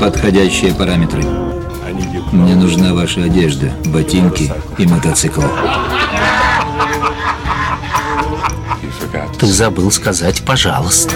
Подходящие 0.00 0.74
параметры. 0.74 1.22
Мне 2.32 2.54
нужна 2.54 2.94
ваша 2.94 3.24
одежда, 3.24 3.72
ботинки 3.86 4.50
и 4.78 4.86
мотоцикл. 4.86 5.42
Ты 9.38 9.46
забыл 9.46 9.90
сказать 9.90 10.42
«пожалуйста». 10.44 11.14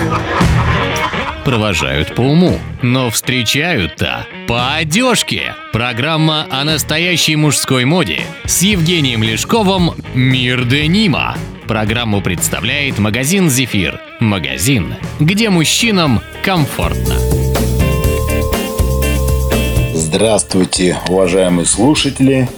Провожают 1.45 2.15
по 2.17 2.23
уму, 2.23 2.59
но 2.83 3.09
встречают-то 3.11 4.27
по 4.49 4.75
одежке. 4.75 5.55
Программа 5.73 6.47
о 6.51 6.65
настоящей 6.65 7.37
мужской 7.37 7.85
моде 7.85 8.23
с 8.45 8.63
Евгением 8.63 9.23
Лешковым 9.23 9.93
«Мир 10.15 10.65
Денима». 10.65 11.37
Программу 11.67 12.21
представляет 12.21 12.99
магазин 12.99 13.51
«Зефир». 13.51 14.01
Магазин, 14.21 14.95
где 15.19 15.51
мужчинам 15.51 16.21
комфортно. 16.45 17.17
Здравствуйте, 19.93 20.97
уважаемые 21.09 21.67
слушатели. 21.67 22.49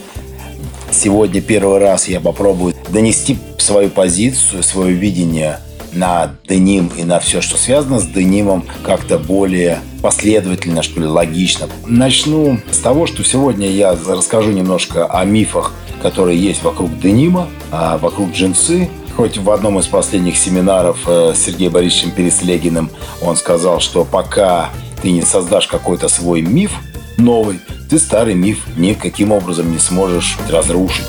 Сегодня 0.91 1.41
первый 1.41 1.79
раз 1.79 2.07
я 2.07 2.19
попробую 2.19 2.75
донести 2.89 3.39
свою 3.57 3.89
позицию, 3.89 4.61
свое 4.61 4.93
видение 4.93 5.59
на 5.91 6.35
деним 6.47 6.91
и 6.95 7.03
на 7.03 7.19
все, 7.19 7.41
что 7.41 7.57
связано 7.57 7.99
с 7.99 8.05
денимом, 8.05 8.63
как-то 8.83 9.17
более 9.17 9.79
последовательно, 10.03 10.83
что 10.83 10.99
ли, 10.99 11.07
логично. 11.07 11.67
Начну 11.87 12.59
с 12.71 12.77
того, 12.77 13.07
что 13.07 13.23
сегодня 13.23 13.67
я 13.69 13.97
расскажу 14.07 14.51
немножко 14.51 15.07
о 15.07 15.25
мифах, 15.25 15.73
которые 16.01 16.39
есть 16.39 16.63
вокруг 16.63 16.99
денима, 16.99 17.49
а 17.71 17.97
вокруг 17.97 18.31
джинсы. 18.31 18.89
Хоть 19.19 19.37
в 19.37 19.51
одном 19.51 19.77
из 19.77 19.85
последних 19.85 20.37
семинаров 20.37 20.99
э, 21.05 21.33
с 21.35 21.39
Сергеем 21.39 21.73
Борисовичем 21.73 22.11
Переслегиным 22.11 22.89
он 23.21 23.35
сказал, 23.35 23.81
что 23.81 24.05
пока 24.05 24.69
ты 25.01 25.11
не 25.11 25.23
создашь 25.23 25.67
какой-то 25.67 26.07
свой 26.07 26.41
миф 26.41 26.71
новый, 27.17 27.59
ты 27.89 27.99
старый 27.99 28.33
миф 28.33 28.65
никаким 28.77 29.33
образом 29.33 29.73
не 29.73 29.77
сможешь 29.77 30.37
разрушить. 30.49 31.05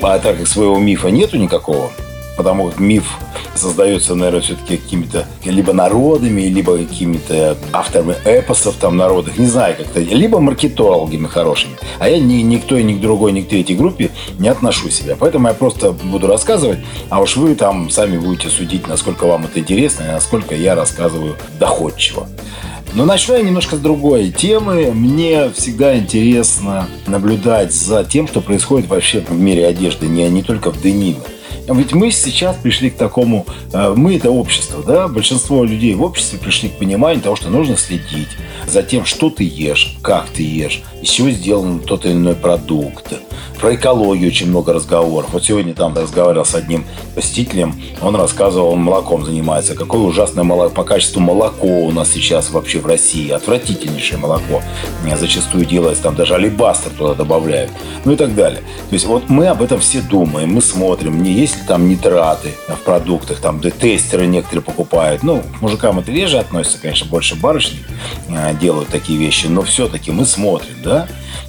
А 0.00 0.20
так 0.20 0.38
как 0.38 0.46
своего 0.46 0.78
мифа 0.78 1.08
нету 1.08 1.36
никакого, 1.36 1.90
потому 2.38 2.70
как 2.70 2.78
миф 2.78 3.18
создается, 3.56 4.14
наверное, 4.14 4.40
все-таки 4.40 4.76
какими-то 4.76 5.26
либо 5.44 5.72
народами, 5.72 6.42
либо 6.42 6.78
какими-то 6.78 7.58
авторами 7.72 8.14
эпосов 8.24 8.76
там 8.76 8.96
народных, 8.96 9.38
не 9.38 9.48
знаю, 9.48 9.74
как-то, 9.76 9.98
либо 10.00 10.38
маркетологами 10.38 11.26
хорошими. 11.26 11.76
А 11.98 12.08
я 12.08 12.20
ни, 12.20 12.36
никто 12.36 12.76
и 12.76 12.84
ни 12.84 12.94
к 12.94 13.00
другой, 13.00 13.32
ни 13.32 13.40
к 13.40 13.48
третьей 13.48 13.76
группе 13.76 14.10
не 14.38 14.48
отношу 14.48 14.88
себя. 14.88 15.16
Поэтому 15.18 15.48
я 15.48 15.54
просто 15.54 15.90
буду 15.90 16.28
рассказывать, 16.28 16.78
а 17.10 17.20
уж 17.20 17.36
вы 17.36 17.56
там 17.56 17.90
сами 17.90 18.18
будете 18.18 18.48
судить, 18.50 18.86
насколько 18.86 19.26
вам 19.26 19.46
это 19.46 19.58
интересно 19.58 20.04
и 20.04 20.12
насколько 20.12 20.54
я 20.54 20.76
рассказываю 20.76 21.34
доходчиво. 21.58 22.28
Но 22.94 23.04
начну 23.04 23.34
я 23.34 23.42
немножко 23.42 23.76
с 23.76 23.80
другой 23.80 24.30
темы. 24.30 24.92
Мне 24.92 25.50
всегда 25.50 25.98
интересно 25.98 26.88
наблюдать 27.08 27.74
за 27.74 28.04
тем, 28.04 28.28
что 28.28 28.40
происходит 28.40 28.88
вообще 28.88 29.20
в 29.28 29.32
мире 29.32 29.66
одежды, 29.66 30.06
не, 30.06 30.28
не 30.30 30.44
только 30.44 30.70
в 30.70 30.80
дениме. 30.80 31.18
Ведь 31.68 31.92
мы 31.92 32.10
сейчас 32.10 32.56
пришли 32.56 32.90
к 32.90 32.96
такому, 32.96 33.46
э, 33.72 33.94
мы 33.96 34.16
это 34.16 34.30
общество, 34.30 34.82
да, 34.82 35.08
большинство 35.08 35.64
людей 35.64 35.94
в 35.94 36.02
обществе 36.02 36.38
пришли 36.38 36.68
к 36.68 36.78
пониманию 36.78 37.22
того, 37.22 37.36
что 37.36 37.50
нужно 37.50 37.76
следить 37.76 38.28
за 38.66 38.82
тем, 38.82 39.04
что 39.04 39.30
ты 39.30 39.44
ешь, 39.44 39.96
как 40.02 40.28
ты 40.30 40.42
ешь, 40.42 40.82
из 41.02 41.08
чего 41.08 41.30
сделан 41.30 41.80
тот 41.80 42.04
или 42.04 42.12
иной 42.12 42.34
продукт. 42.34 43.12
Про 43.60 43.74
экологию 43.74 44.28
очень 44.28 44.48
много 44.48 44.72
разговоров. 44.72 45.30
Вот 45.32 45.44
сегодня 45.44 45.74
там 45.74 45.94
разговаривал 45.96 46.44
с 46.44 46.54
одним 46.54 46.84
посетителем, 47.14 47.74
он 48.00 48.14
рассказывал, 48.14 48.70
он 48.70 48.80
молоком 48.80 49.24
занимается, 49.24 49.74
какое 49.74 50.00
ужасное 50.02 50.44
молоко, 50.44 50.74
по 50.74 50.84
качеству 50.84 51.20
молоко 51.20 51.66
у 51.66 51.90
нас 51.90 52.10
сейчас 52.10 52.50
вообще 52.50 52.78
в 52.78 52.86
России, 52.86 53.30
отвратительнейшее 53.30 54.18
молоко. 54.18 54.62
Зачастую 55.18 55.64
делается, 55.64 56.04
там 56.04 56.14
даже 56.14 56.34
алибастер 56.34 56.92
туда 56.92 57.14
добавляют, 57.14 57.72
ну 58.04 58.12
и 58.12 58.16
так 58.16 58.34
далее. 58.34 58.60
То 58.88 58.92
есть 58.92 59.06
вот 59.06 59.28
мы 59.28 59.48
об 59.48 59.62
этом 59.62 59.80
все 59.80 60.00
думаем, 60.00 60.54
мы 60.54 60.62
смотрим, 60.62 61.22
не 61.22 61.32
есть 61.32 61.56
ли 61.56 61.62
там 61.66 61.88
нитраты 61.88 62.50
в 62.68 62.84
продуктах, 62.84 63.40
там 63.40 63.60
тестеры 63.60 64.26
некоторые 64.26 64.62
покупают. 64.62 65.24
Ну, 65.24 65.42
мужикам 65.60 65.98
это 65.98 66.12
реже 66.12 66.38
относится, 66.38 66.78
конечно, 66.80 67.08
больше 67.08 67.34
барышни 67.34 67.78
э, 68.28 68.54
делают 68.60 68.88
такие 68.88 69.18
вещи, 69.18 69.46
но 69.46 69.62
все-таки 69.62 70.12
мы 70.12 70.24
смотрим, 70.24 70.74
да, 70.88 71.08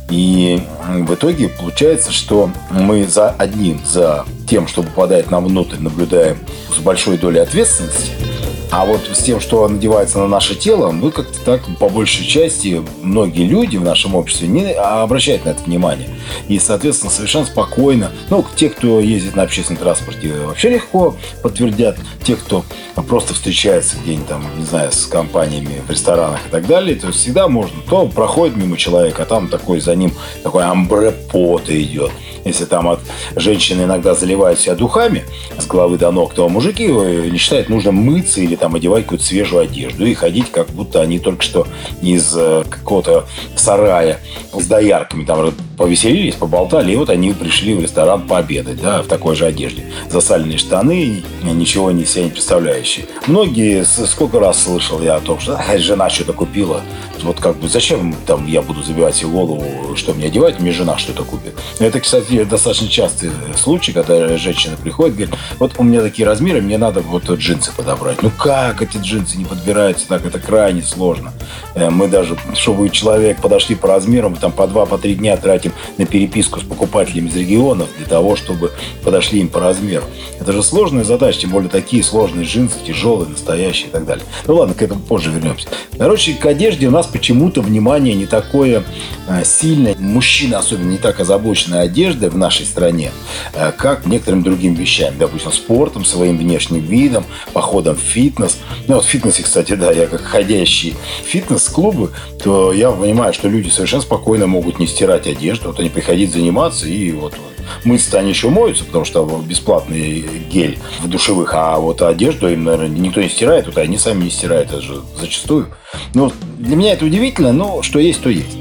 и 0.09 0.61
в 0.88 1.13
итоге 1.13 1.50
получается, 1.50 2.11
что 2.11 2.51
мы 2.69 3.05
за 3.05 3.29
одним, 3.29 3.81
за 3.85 4.25
тем, 4.47 4.67
что 4.67 4.83
попадает 4.83 5.31
нам 5.31 5.45
внутрь, 5.45 5.77
наблюдаем 5.79 6.38
с 6.75 6.79
большой 6.79 7.17
долей 7.17 7.39
ответственности– 7.39 8.11
а 8.72 8.85
вот 8.85 9.02
с 9.12 9.24
тем, 9.24 9.40
что 9.40 9.68
надевается 9.68 10.19
на 10.19 10.28
наше 10.28 10.56
тело, 10.56 10.91
мы 10.91 11.12
как-то 11.12 11.40
так, 11.40 11.62
по 11.80 11.90
большей 11.90 12.25
части, 12.25 12.84
многие 13.02 13.46
люди 13.46 13.78
в 13.78 13.84
нашем 13.84 14.16
обществе 14.16 14.47
не 14.47 14.72
обращают 14.74 15.46
на 15.46 15.50
это 15.50 15.63
внимание. 15.63 16.09
И, 16.47 16.59
соответственно, 16.59 17.12
совершенно 17.12 17.46
спокойно, 17.46 18.12
ну, 18.30 18.46
те, 18.56 18.69
кто 18.69 19.00
ездит 19.00 19.35
на 19.35 19.44
общественном 19.44 19.81
транспорте, 19.81 20.34
вообще 20.46 20.69
легко 20.69 21.16
подтвердят. 21.41 21.97
Те, 22.24 22.35
кто 22.35 22.63
просто 23.07 23.34
встречается 23.34 23.96
где-нибудь 24.03 24.28
там, 24.28 24.46
не 24.57 24.66
знаю, 24.66 24.91
с 24.91 25.06
компаниями 25.07 25.81
в 25.88 25.90
ресторанах 25.90 26.46
и 26.47 26.50
так 26.50 26.68
далее, 26.68 26.96
то 26.96 27.12
всегда 27.12 27.47
можно. 27.47 27.81
То 27.90 28.07
проходит 28.07 28.56
мимо 28.56 28.78
человека, 28.78 29.24
а 29.24 29.25
там 29.25 29.47
такой 29.47 29.80
за 29.80 29.96
ним 29.96 30.13
такой 30.44 30.63
амбре 30.63 31.12
пота 31.12 31.81
идет. 31.81 32.12
Если 32.45 32.66
там 32.66 32.88
от 32.88 33.00
женщины 33.35 33.83
иногда 33.83 34.16
заливают 34.16 34.59
себя 34.59 34.75
духами 34.75 35.23
с 35.57 35.66
головы 35.66 35.97
до 35.97 36.11
ног, 36.11 36.33
то 36.33 36.47
мужики 36.50 36.88
не 36.88 37.38
считают 37.38 37.69
нужно 37.69 37.91
мыться 37.91 38.41
или 38.41 38.55
там 38.55 38.75
одевать 38.75 39.03
какую-то 39.03 39.25
свежую 39.25 39.63
одежду 39.63 40.05
и 40.05 40.13
ходить, 40.13 40.51
как 40.51 40.69
будто 40.69 41.01
они 41.01 41.19
только 41.19 41.44
что 41.44 41.67
из 42.01 42.33
э, 42.35 42.63
какого-то 42.69 43.25
сарая 43.55 44.19
с 44.53 44.66
доярками 44.66 45.25
там 45.25 45.53
повеселились, 45.79 46.35
поболтали, 46.35 46.91
и 46.91 46.95
вот 46.97 47.09
они 47.09 47.31
пришли 47.31 47.73
в 47.73 47.81
ресторан 47.81 48.28
пообедать, 48.28 48.81
да, 48.81 49.01
в 49.01 49.07
такой 49.07 49.38
же 49.38 49.45
одежде. 49.45 49.85
Засаленные 50.09 50.57
штаны, 50.57 51.23
ничего 51.41 51.90
не 51.91 52.06
себя 52.06 52.25
не 52.25 52.31
представляющие. 52.31 53.06
Многие, 53.28 53.85
сколько 53.85 54.41
раз 54.41 54.63
слышал 54.63 55.01
я 55.01 55.16
о 55.16 55.22
том, 55.22 55.39
что 55.39 55.56
а, 55.56 55.78
жена 55.78 56.09
что-то 56.09 56.34
купила. 56.34 56.81
Вот 57.23 57.39
как 57.39 57.57
бы 57.57 57.69
зачем 57.69 58.13
там 58.25 58.45
я 58.45 58.62
буду 58.62 58.84
забивать 58.84 59.16
себе 59.16 59.29
голову, 59.29 59.95
что 59.95 60.13
мне 60.13 60.28
одевать, 60.28 60.59
мне 60.59 60.72
жена 60.73 60.97
что-то 60.97 61.23
купит. 61.23 61.53
Это, 61.79 62.00
кстати, 62.01 62.44
достаточно 62.44 62.89
частый 62.89 63.29
случай, 63.56 63.94
когда 63.94 64.38
женщина 64.38 64.75
приходит, 64.75 65.16
говорит, 65.16 65.35
вот 65.59 65.73
у 65.78 65.84
меня 65.84 66.01
такие 66.01 66.25
размеры, 66.25 66.62
мне 66.62 66.78
надо 66.78 67.00
вот 67.01 67.29
джинсы 67.29 67.72
подобрать. 67.75 68.22
Ну 68.22 68.31
как 68.31 68.81
эти 68.81 68.97
джинсы 68.97 69.38
не 69.38 69.45
подбираются 69.45 70.07
так? 70.07 70.25
Это 70.25 70.39
крайне 70.39 70.81
сложно. 70.81 71.31
Э, 71.75 71.89
мы 71.89 72.07
даже, 72.07 72.38
чтобы 72.53 72.89
человек 72.89 73.41
подошли 73.41 73.75
по 73.75 73.88
размерам, 73.88 74.35
там 74.35 74.51
по 74.51 74.68
два, 74.68 74.85
по 74.85 74.97
три 74.97 75.16
дня 75.16 75.38
тратим 75.38 75.69
тратим 75.69 75.74
на 75.97 76.06
переписку 76.06 76.59
с 76.59 76.63
покупателями 76.63 77.30
из 77.30 77.35
регионов 77.35 77.90
для 77.97 78.07
того, 78.07 78.35
чтобы 78.35 78.72
подошли 79.03 79.40
им 79.40 79.50
по 79.50 79.59
размеру. 79.59 80.06
Это 80.40 80.52
же 80.53 80.63
сложная 80.63 81.03
задача, 81.03 81.41
тем 81.41 81.52
более 81.52 81.69
такие 81.69 82.03
сложные 82.03 82.46
джинсы, 82.46 82.78
тяжелые, 82.85 83.30
настоящие 83.30 83.88
и 83.88 83.91
так 83.91 84.06
далее. 84.06 84.25
Ну 84.47 84.56
ладно, 84.56 84.74
к 84.74 84.81
этому 84.81 85.02
позже 85.02 85.31
вернемся. 85.31 85.68
Короче, 85.97 86.34
к 86.34 86.46
одежде 86.46 86.88
у 86.88 86.91
нас 86.91 87.07
почему-то 87.07 87.62
внимание 87.62 88.16
не 88.16 88.25
такое 88.25 88.84
э, 89.28 89.44
сильное. 89.44 89.96
Мужчины 89.97 90.56
особенно 90.56 90.91
не 90.91 90.97
так 90.97 91.19
озабочены 91.19 91.75
одеждой 91.75 92.30
в 92.30 92.38
нашей 92.38 92.66
стране, 92.66 93.12
э, 93.53 93.72
как 93.75 94.06
некоторым 94.06 94.44
другим 94.44 94.75
вещам. 94.75 95.13
Допустим, 95.18 95.51
спортом, 95.51 96.06
своим 96.06 96.38
внешним 96.38 96.81
видом, 96.81 97.25
походом 97.53 97.96
в 97.96 98.00
фитнес. 98.00 98.57
Ну 98.88 98.96
вот 98.96 99.06
в 99.06 99.07
фитнесе, 99.07 99.44
кстати, 99.44 99.74
да, 99.74 99.91
я 99.91 100.07
как 100.07 100.22
ходящий 100.22 100.96
фитнес-клубы, 101.25 102.12
то 102.41 102.72
я 102.72 102.91
понимаю, 102.91 103.34
что 103.34 103.47
люди 103.47 103.69
совершенно 103.69 104.01
спокойно 104.01 104.47
могут 104.47 104.80
не 104.80 104.88
стирать 104.88 105.28
одежду, 105.28 105.58
что 105.59 105.69
вот 105.69 105.79
они 105.79 105.89
приходить 105.89 106.31
заниматься 106.31 106.87
и 106.87 107.11
вот 107.11 107.35
мыться 107.83 108.17
они 108.17 108.29
еще 108.29 108.49
моются, 108.49 108.85
потому 108.85 109.05
что 109.05 109.25
бесплатный 109.45 110.21
гель 110.49 110.79
в 111.01 111.07
душевых, 111.07 111.53
а 111.53 111.77
вот 111.79 112.01
одежду 112.01 112.49
им, 112.49 112.63
наверное, 112.63 112.87
никто 112.87 113.21
не 113.21 113.29
стирает, 113.29 113.65
вот 113.65 113.77
они 113.77 113.97
сами 113.97 114.23
не 114.23 114.29
стирают, 114.29 114.69
это 114.69 114.81
же 114.81 115.01
зачастую. 115.19 115.67
Ну, 116.13 116.31
для 116.57 116.75
меня 116.75 116.94
это 116.94 117.06
удивительно, 117.06 117.51
но 117.51 117.81
что 117.81 118.00
есть, 118.00 118.21
то 118.21 118.30
есть. 118.30 118.57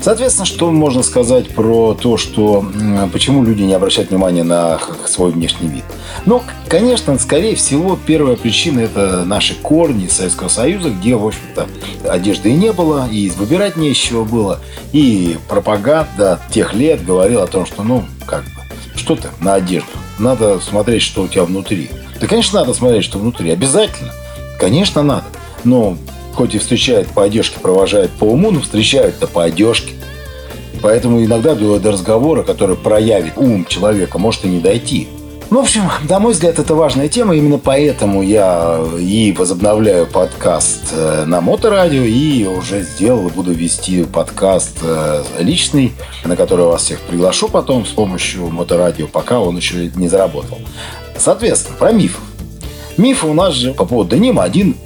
Соответственно, 0.00 0.46
что 0.46 0.70
можно 0.70 1.02
сказать 1.02 1.48
про 1.48 1.94
то, 1.94 2.16
что 2.16 2.64
почему 3.12 3.44
люди 3.44 3.62
не 3.62 3.74
обращают 3.74 4.10
внимания 4.10 4.42
на 4.42 4.78
свой 5.06 5.32
внешний 5.32 5.68
вид? 5.68 5.84
Ну, 6.24 6.42
конечно, 6.68 7.18
скорее 7.18 7.54
всего, 7.54 7.98
первая 8.06 8.36
причина– 8.36 8.80
это 8.80 9.24
наши 9.24 9.54
корни 9.54 10.08
Советского 10.08 10.48
Союза, 10.48 10.90
где, 10.90 11.14
в 11.14 11.26
общем-то, 11.26 11.66
одежды 12.08 12.50
и 12.50 12.54
не 12.54 12.72
было, 12.72 13.08
и 13.10 13.30
выбирать 13.30 13.76
не 13.76 13.90
из 13.90 13.96
чего 13.96 14.24
было, 14.24 14.60
и 14.92 15.36
пропаганда 15.48 16.40
тех 16.50 16.74
лет 16.74 17.04
говорила 17.04 17.44
о 17.44 17.48
том, 17.48 17.66
что, 17.66 17.82
ну, 17.82 18.04
как 18.26 18.44
бы, 18.44 18.50
что 18.96 19.16
ты 19.16 19.28
на 19.40 19.54
одежду? 19.54 19.90
Надо 20.18 20.60
смотреть, 20.60 21.02
что 21.02 21.22
у 21.22 21.28
тебя 21.28 21.44
внутри. 21.44 21.90
Да, 22.20 22.26
конечно, 22.26 22.60
надо 22.60 22.74
смотреть, 22.74 23.04
что 23.04 23.18
внутри. 23.18 23.50
Обязательно. 23.50 24.12
Конечно, 24.58 25.02
надо. 25.02 25.24
Но 25.62 25.96
хоть 26.38 26.54
и 26.54 26.58
встречают 26.58 27.08
по 27.08 27.24
одежке, 27.24 27.58
провожают 27.58 28.12
по 28.12 28.22
уму, 28.22 28.52
но 28.52 28.60
встречают-то 28.60 29.26
по 29.26 29.42
одежке. 29.42 29.94
Поэтому 30.80 31.24
иногда 31.24 31.56
до, 31.56 31.80
до 31.80 31.90
разговора, 31.90 32.44
который 32.44 32.76
проявит 32.76 33.32
ум 33.36 33.64
человека, 33.64 34.20
может 34.20 34.44
и 34.44 34.48
не 34.48 34.60
дойти. 34.60 35.08
Ну, 35.50 35.58
в 35.58 35.62
общем, 35.64 35.90
на 36.08 36.20
мой 36.20 36.34
взгляд, 36.34 36.60
это 36.60 36.76
важная 36.76 37.08
тема. 37.08 37.34
Именно 37.34 37.58
поэтому 37.58 38.22
я 38.22 38.80
и 39.00 39.34
возобновляю 39.36 40.06
подкаст 40.06 40.92
э, 40.92 41.24
на 41.26 41.40
Моторадио, 41.40 42.04
и 42.04 42.44
уже 42.46 42.82
сделал, 42.82 43.28
буду 43.30 43.50
вести 43.50 44.04
подкаст 44.04 44.78
э, 44.82 45.24
личный, 45.40 45.92
на 46.24 46.36
который 46.36 46.66
вас 46.66 46.82
всех 46.82 47.00
приглашу 47.00 47.48
потом 47.48 47.84
с 47.84 47.90
помощью 47.90 48.48
Моторадио, 48.48 49.08
пока 49.08 49.40
он 49.40 49.56
еще 49.56 49.90
не 49.96 50.06
заработал. 50.06 50.58
Соответственно, 51.16 51.76
про 51.78 51.90
миф. 51.90 52.20
Миф 52.96 53.24
у 53.24 53.34
нас 53.34 53.54
же 53.54 53.74
по 53.74 53.84
поводу 53.84 54.14
денима 54.14 54.44
один 54.44 54.76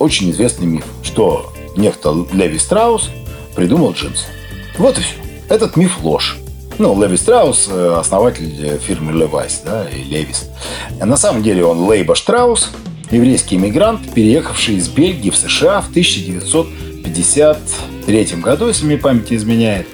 очень 0.00 0.32
известный 0.32 0.66
миф, 0.66 0.84
что 1.04 1.52
некто 1.76 2.26
Леви 2.32 2.58
Страус 2.58 3.08
придумал 3.54 3.92
джинсы. 3.92 4.24
Вот 4.78 4.98
и 4.98 5.02
все. 5.02 5.14
Этот 5.48 5.76
миф 5.76 6.00
ложь. 6.02 6.38
Ну, 6.78 7.00
Леви 7.00 7.16
Страус, 7.16 7.68
э, 7.70 7.94
основатель 8.00 8.76
фирмы 8.78 9.12
Levi's, 9.12 9.60
да, 9.64 9.88
и 9.88 10.02
Левис. 10.02 10.50
На 10.98 11.16
самом 11.16 11.44
деле 11.44 11.64
он 11.64 11.88
Лейба 11.88 12.16
Штраус, 12.16 12.70
еврейский 13.10 13.56
иммигрант, 13.56 14.14
переехавший 14.14 14.76
из 14.76 14.88
Бельгии 14.88 15.30
в 15.30 15.36
США 15.36 15.82
в 15.82 15.90
1953 15.90 18.24
году, 18.40 18.68
если 18.68 18.86
мне 18.86 18.96
память 18.96 19.30
изменяет. 19.32 19.86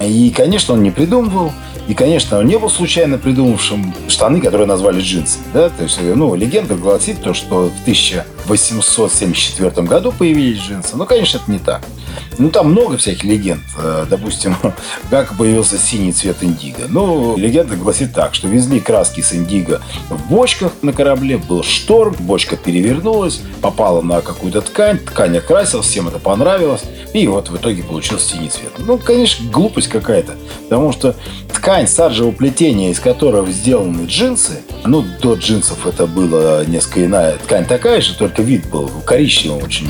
И, 0.00 0.32
конечно, 0.36 0.74
он 0.74 0.82
не 0.82 0.90
придумывал 0.90 1.52
и, 1.86 1.94
конечно, 1.94 2.38
он 2.38 2.46
не 2.46 2.58
был 2.58 2.70
случайно 2.70 3.18
придумавшим 3.18 3.94
штаны, 4.08 4.40
которые 4.40 4.66
назвали 4.66 5.00
джинсами. 5.00 5.44
Да? 5.52 5.68
То 5.68 5.84
есть, 5.84 5.98
ну, 6.00 6.34
легенда 6.34 6.76
гласит 6.76 7.22
то, 7.22 7.34
что 7.34 7.70
в 7.70 7.84
1874 8.44 9.86
году 9.86 10.12
появились 10.12 10.60
джинсы. 10.60 10.96
Но, 10.96 11.06
конечно, 11.06 11.38
это 11.38 11.50
не 11.50 11.58
так. 11.58 11.82
Ну, 12.38 12.50
там 12.50 12.70
много 12.70 12.96
всяких 12.96 13.24
легенд. 13.24 13.62
Э, 13.78 14.06
допустим, 14.08 14.56
как 15.10 15.36
появился 15.36 15.78
синий 15.78 16.12
цвет 16.12 16.36
индиго. 16.42 16.84
Ну, 16.88 17.36
легенда 17.36 17.76
гласит 17.76 18.12
так, 18.12 18.34
что 18.34 18.48
везли 18.48 18.80
краски 18.80 19.20
с 19.20 19.32
индиго 19.32 19.80
в 20.08 20.28
бочках 20.28 20.72
на 20.82 20.92
корабле, 20.92 21.38
был 21.38 21.62
шторм, 21.62 22.14
бочка 22.20 22.56
перевернулась, 22.56 23.40
попала 23.60 24.02
на 24.02 24.20
какую-то 24.20 24.60
ткань, 24.62 24.98
ткань 24.98 25.38
окрасилась, 25.38 25.86
всем 25.86 26.08
это 26.08 26.18
понравилось, 26.18 26.82
и 27.12 27.26
вот 27.26 27.48
в 27.48 27.56
итоге 27.56 27.82
получился 27.82 28.34
синий 28.34 28.48
цвет. 28.48 28.72
Ну, 28.78 28.98
конечно, 28.98 29.48
глупость 29.50 29.88
какая-то, 29.88 30.34
потому 30.64 30.92
что 30.92 31.14
ткань 31.52 31.86
саржевого 31.86 32.32
плетения, 32.32 32.90
из 32.90 33.00
которого 33.00 33.50
сделаны 33.50 34.06
джинсы, 34.06 34.62
ну, 34.84 35.04
до 35.22 35.34
джинсов 35.34 35.86
это 35.86 36.06
было 36.06 36.64
несколько 36.66 37.04
иная 37.04 37.36
ткань 37.38 37.64
такая 37.64 38.00
же, 38.00 38.14
только 38.14 38.33
вид 38.42 38.66
был 38.68 38.88
коричневым 39.04 39.62
очень 39.62 39.88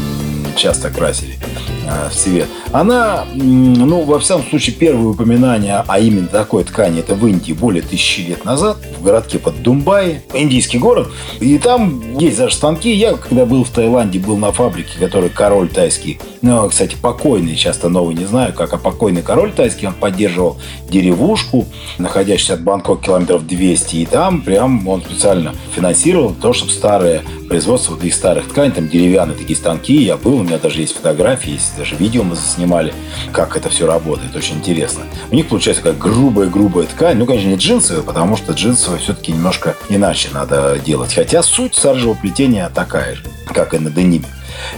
часто 0.56 0.91
красили 0.91 1.38
э, 1.87 2.08
в 2.08 2.14
цвет. 2.14 2.49
Она, 2.75 3.25
ну, 3.32 4.03
во 4.03 4.19
всяком 4.19 4.44
случае, 4.47 4.75
первое 4.75 5.11
упоминание, 5.11 5.85
а 5.87 6.00
именно 6.00 6.26
такой 6.26 6.65
ткани, 6.65 6.99
это 6.99 7.15
в 7.15 7.25
Индии 7.25 7.53
более 7.53 7.82
тысячи 7.85 8.23
лет 8.23 8.44
назад, 8.44 8.79
в 8.99 9.05
городке 9.05 9.38
под 9.38 9.62
Думбай, 9.62 10.23
индийский 10.35 10.79
город. 10.79 11.06
И 11.38 11.56
там 11.59 12.19
есть 12.19 12.37
даже 12.37 12.56
станки. 12.56 12.93
Я, 12.93 13.15
когда 13.15 13.47
был 13.47 13.62
в 13.62 13.71
Таиланде, 13.71 14.19
был 14.19 14.37
на 14.38 14.50
фабрике, 14.50 14.99
который 14.99 15.31
король 15.31 15.69
тайский, 15.69 16.19
ну, 16.43 16.69
кстати, 16.69 16.97
покойный, 17.00 17.55
часто 17.55 17.88
новый, 17.88 18.17
не 18.17 18.25
знаю, 18.25 18.53
как, 18.53 18.73
а 18.73 18.76
покойный 18.76 19.23
король 19.23 19.53
тайский, 19.53 19.87
он 19.87 19.94
поддерживал 19.94 20.56
деревушку, 20.91 21.67
находящуюся 21.99 22.55
от 22.55 22.62
Бангкока 22.62 23.05
километров 23.05 23.47
200, 23.47 23.97
и 23.97 24.05
там 24.05 24.43
прям 24.43 24.88
он 24.88 25.00
специально 25.00 25.55
финансировал 25.76 26.35
то, 26.35 26.53
чтобы 26.53 26.73
старые 26.73 27.23
производство 27.49 27.94
вот 27.94 28.03
их 28.03 28.15
старых 28.15 28.49
тканей, 28.49 28.73
там 28.73 28.88
деревянные 28.88 29.37
такие 29.37 29.56
станки. 29.56 29.94
Я 29.94 30.17
был, 30.17 30.41
у 30.41 30.43
меня 30.43 30.59
даже 30.59 30.81
есть 30.81 30.97
фотографии, 30.97 31.53
есть 31.53 31.76
даже 31.76 31.94
видео 31.94 32.25
мы 32.25 32.35
заснимали, 32.64 32.94
как 33.32 33.56
это 33.56 33.69
все 33.69 33.87
работает. 33.87 34.34
Очень 34.34 34.56
интересно. 34.56 35.05
У 35.31 35.34
них 35.34 35.49
получается 35.49 35.82
как 35.82 35.99
грубая-грубая 35.99 36.87
ткань. 36.87 37.19
Ну, 37.19 37.26
конечно, 37.26 37.49
не 37.49 37.56
джинсовая, 37.56 38.02
потому 38.02 38.37
что 38.37 38.52
джинсовая 38.52 38.99
все-таки 38.99 39.32
немножко 39.32 39.76
иначе 39.88 40.28
надо 40.32 40.78
делать. 40.84 41.14
Хотя 41.14 41.43
суть 41.43 41.75
саржевого 41.75 42.16
плетения 42.16 42.69
такая 42.75 43.16
же, 43.16 43.25
как 43.52 43.75
и 43.75 43.78
на 43.78 43.90
дениме. 43.90 44.26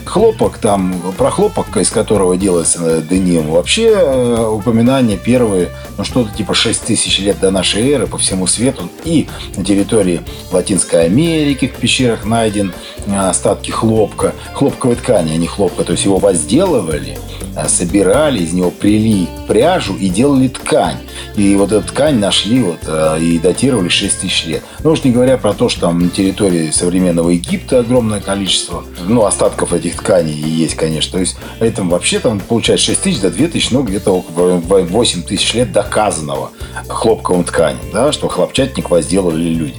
Хлопок 0.04 0.58
там, 0.58 0.94
про 1.18 1.30
хлопок, 1.30 1.76
из 1.76 1.90
которого 1.90 2.36
делается 2.36 3.02
деним, 3.02 3.50
вообще 3.50 3.90
э, 3.90 4.46
упоминания 4.46 5.18
первые, 5.18 5.68
ну 5.98 6.04
что-то 6.04 6.34
типа 6.34 6.54
6 6.54 6.82
тысяч 6.82 7.18
лет 7.18 7.38
до 7.40 7.50
нашей 7.50 7.90
эры 7.90 8.06
по 8.06 8.16
всему 8.16 8.46
свету. 8.46 8.88
И 9.04 9.28
на 9.54 9.64
территории 9.64 10.22
Латинской 10.50 11.04
Америки 11.04 11.68
в 11.68 11.78
пещерах 11.78 12.24
найден 12.24 12.72
остатки 13.14 13.70
хлопка, 13.70 14.34
хлопковой 14.54 14.96
ткани, 14.96 15.32
а 15.32 15.36
не 15.36 15.46
хлопка. 15.46 15.84
То 15.84 15.92
есть 15.92 16.04
его 16.04 16.18
возделывали, 16.18 17.18
э, 17.56 17.68
собирали, 17.68 18.40
из 18.40 18.52
него 18.52 18.70
прили 18.70 19.28
пряжу 19.46 19.94
и 19.94 20.08
делали 20.08 20.48
ткань. 20.48 20.98
И 21.36 21.54
вот 21.54 21.72
эту 21.72 21.86
ткань 21.88 22.18
нашли 22.18 22.62
вот, 22.62 22.78
и 23.20 23.38
датировали 23.38 23.88
6 23.88 24.20
тысяч 24.20 24.46
лет. 24.46 24.62
Ну 24.82 24.92
уж 24.92 25.04
не 25.04 25.10
говоря 25.10 25.36
про 25.36 25.52
то, 25.52 25.68
что 25.68 25.82
там 25.82 25.98
на 25.98 26.08
территории 26.08 26.70
современного 26.70 27.30
Египта 27.30 27.80
огромное 27.80 28.20
количество 28.20 28.84
ну, 29.06 29.24
остатков 29.24 29.72
этих 29.72 29.96
тканей 29.96 30.34
есть, 30.34 30.74
конечно. 30.74 31.12
То 31.12 31.18
есть 31.18 31.36
это 31.60 31.82
вообще 31.82 32.20
там 32.20 32.40
получается 32.40 32.86
6 32.86 33.02
тысяч 33.02 33.20
до 33.20 33.30
2 33.30 33.48
тысяч, 33.48 33.70
ну 33.70 33.82
где-то 33.82 34.12
около 34.12 34.56
8 34.56 35.22
тысяч 35.22 35.54
лет 35.54 35.72
доказанного 35.72 36.50
хлопковым 36.88 37.44
тканем, 37.44 37.80
да, 37.92 38.12
что 38.12 38.28
хлопчатник 38.28 38.90
возделали 38.90 39.42
люди. 39.42 39.76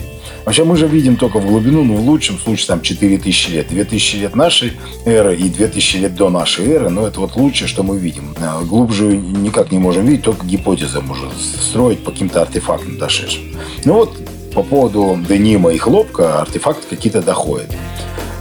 Вообще 0.48 0.64
мы 0.64 0.78
же 0.78 0.88
видим 0.88 1.18
только 1.18 1.40
в 1.40 1.46
глубину, 1.46 1.84
ну, 1.84 1.98
в 1.98 2.08
лучшем 2.08 2.40
случае, 2.40 2.68
там, 2.68 2.82
4000 2.82 3.50
лет. 3.50 3.68
2000 3.68 4.16
лет 4.16 4.34
нашей 4.34 4.78
эры 5.04 5.36
и 5.36 5.50
2000 5.50 5.98
лет 5.98 6.16
до 6.16 6.30
нашей 6.30 6.72
эры, 6.72 6.88
но 6.88 7.06
это 7.06 7.20
вот 7.20 7.36
лучшее, 7.36 7.68
что 7.68 7.84
мы 7.84 7.98
видим. 7.98 8.34
А 8.40 8.64
глубже 8.64 9.18
никак 9.18 9.74
не 9.74 9.78
можем 9.78 10.06
видеть, 10.06 10.24
только 10.24 10.46
гипотеза 10.46 11.02
может 11.02 11.34
строить 11.38 12.02
по 12.02 12.12
каким-то 12.12 12.44
артефактам 12.44 12.98
дошедшим. 12.98 13.44
Ну 13.84 13.96
вот, 13.96 14.18
по 14.54 14.64
поводу 14.64 15.20
денима 15.28 15.74
и 15.74 15.78
хлопка 15.78 16.40
артефакты 16.40 16.96
какие-то 16.96 17.22
доходят. 17.22 17.76